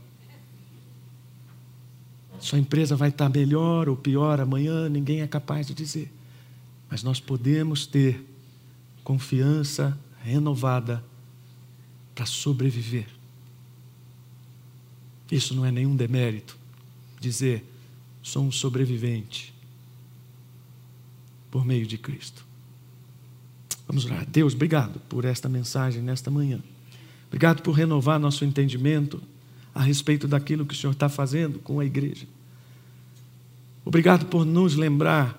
Sua 2.38 2.59
empresa 2.59 2.94
vai 2.94 3.09
estar 3.09 3.31
melhor 3.31 3.88
ou 3.88 3.96
pior 3.96 4.40
amanhã, 4.40 4.90
ninguém 4.90 5.22
é 5.22 5.27
capaz 5.27 5.68
de 5.68 5.72
dizer. 5.72 6.12
Mas 6.90 7.03
nós 7.03 7.18
podemos 7.18 7.87
ter 7.87 8.22
confiança 9.03 9.98
renovada 10.22 11.03
para 12.14 12.27
sobreviver. 12.27 13.18
Isso 15.31 15.55
não 15.55 15.64
é 15.64 15.71
nenhum 15.71 15.95
demérito. 15.95 16.57
Dizer, 17.21 17.64
sou 18.23 18.45
um 18.45 18.53
sobrevivente 18.53 19.55
por 21.51 21.64
meio 21.64 21.87
de 21.87 21.99
Cristo. 21.99 22.45
Vamos 23.87 24.05
lá. 24.05 24.25
Deus, 24.29 24.55
obrigado 24.55 25.01
por 25.09 25.25
esta 25.25 25.49
mensagem 25.49 26.03
nesta 26.03 26.31
manhã. 26.31 26.61
Obrigado 27.29 27.62
por 27.62 27.73
renovar 27.73 28.19
nosso 28.19 28.45
entendimento 28.45 29.21
a 29.75 29.83
respeito 29.83 30.27
daquilo 30.27 30.67
que 30.67 30.75
o 30.75 30.77
Senhor 30.77 30.93
está 30.93 31.09
fazendo 31.09 31.59
com 31.59 31.81
a 31.81 31.85
igreja. 31.85 32.27
Obrigado 33.85 34.27
por 34.27 34.45
nos 34.45 34.77
lembrar 34.77 35.38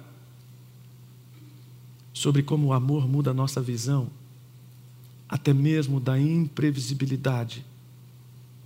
sobre 2.13 2.41
como 2.41 2.67
o 2.67 2.73
amor 2.73 3.07
muda 3.07 3.31
a 3.31 3.33
nossa 3.33 3.61
visão, 3.61 4.09
até 5.27 5.53
mesmo 5.53 5.99
da 5.99 6.19
imprevisibilidade 6.19 7.63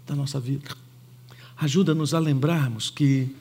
da 0.08 0.16
nossa 0.16 0.40
vida. 0.40 0.83
Ajuda-nos 1.64 2.14
a 2.14 2.20
lembrarmos 2.20 2.90
que 2.90 3.34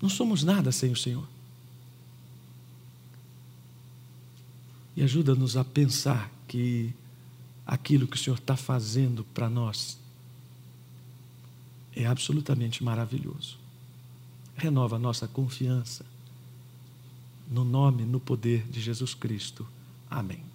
não 0.00 0.08
somos 0.08 0.42
nada 0.42 0.72
sem 0.72 0.90
o 0.90 0.96
Senhor. 0.96 1.28
E 4.96 5.02
ajuda-nos 5.02 5.58
a 5.58 5.62
pensar 5.62 6.32
que 6.48 6.90
aquilo 7.66 8.06
que 8.06 8.16
o 8.16 8.18
Senhor 8.18 8.38
está 8.38 8.56
fazendo 8.56 9.24
para 9.34 9.50
nós 9.50 9.98
é 11.94 12.06
absolutamente 12.06 12.82
maravilhoso. 12.82 13.58
Renova 14.56 14.96
a 14.96 14.98
nossa 14.98 15.28
confiança 15.28 16.06
no 17.50 17.62
nome, 17.62 18.06
no 18.06 18.20
poder 18.20 18.66
de 18.70 18.80
Jesus 18.80 19.12
Cristo. 19.12 19.66
Amém. 20.08 20.49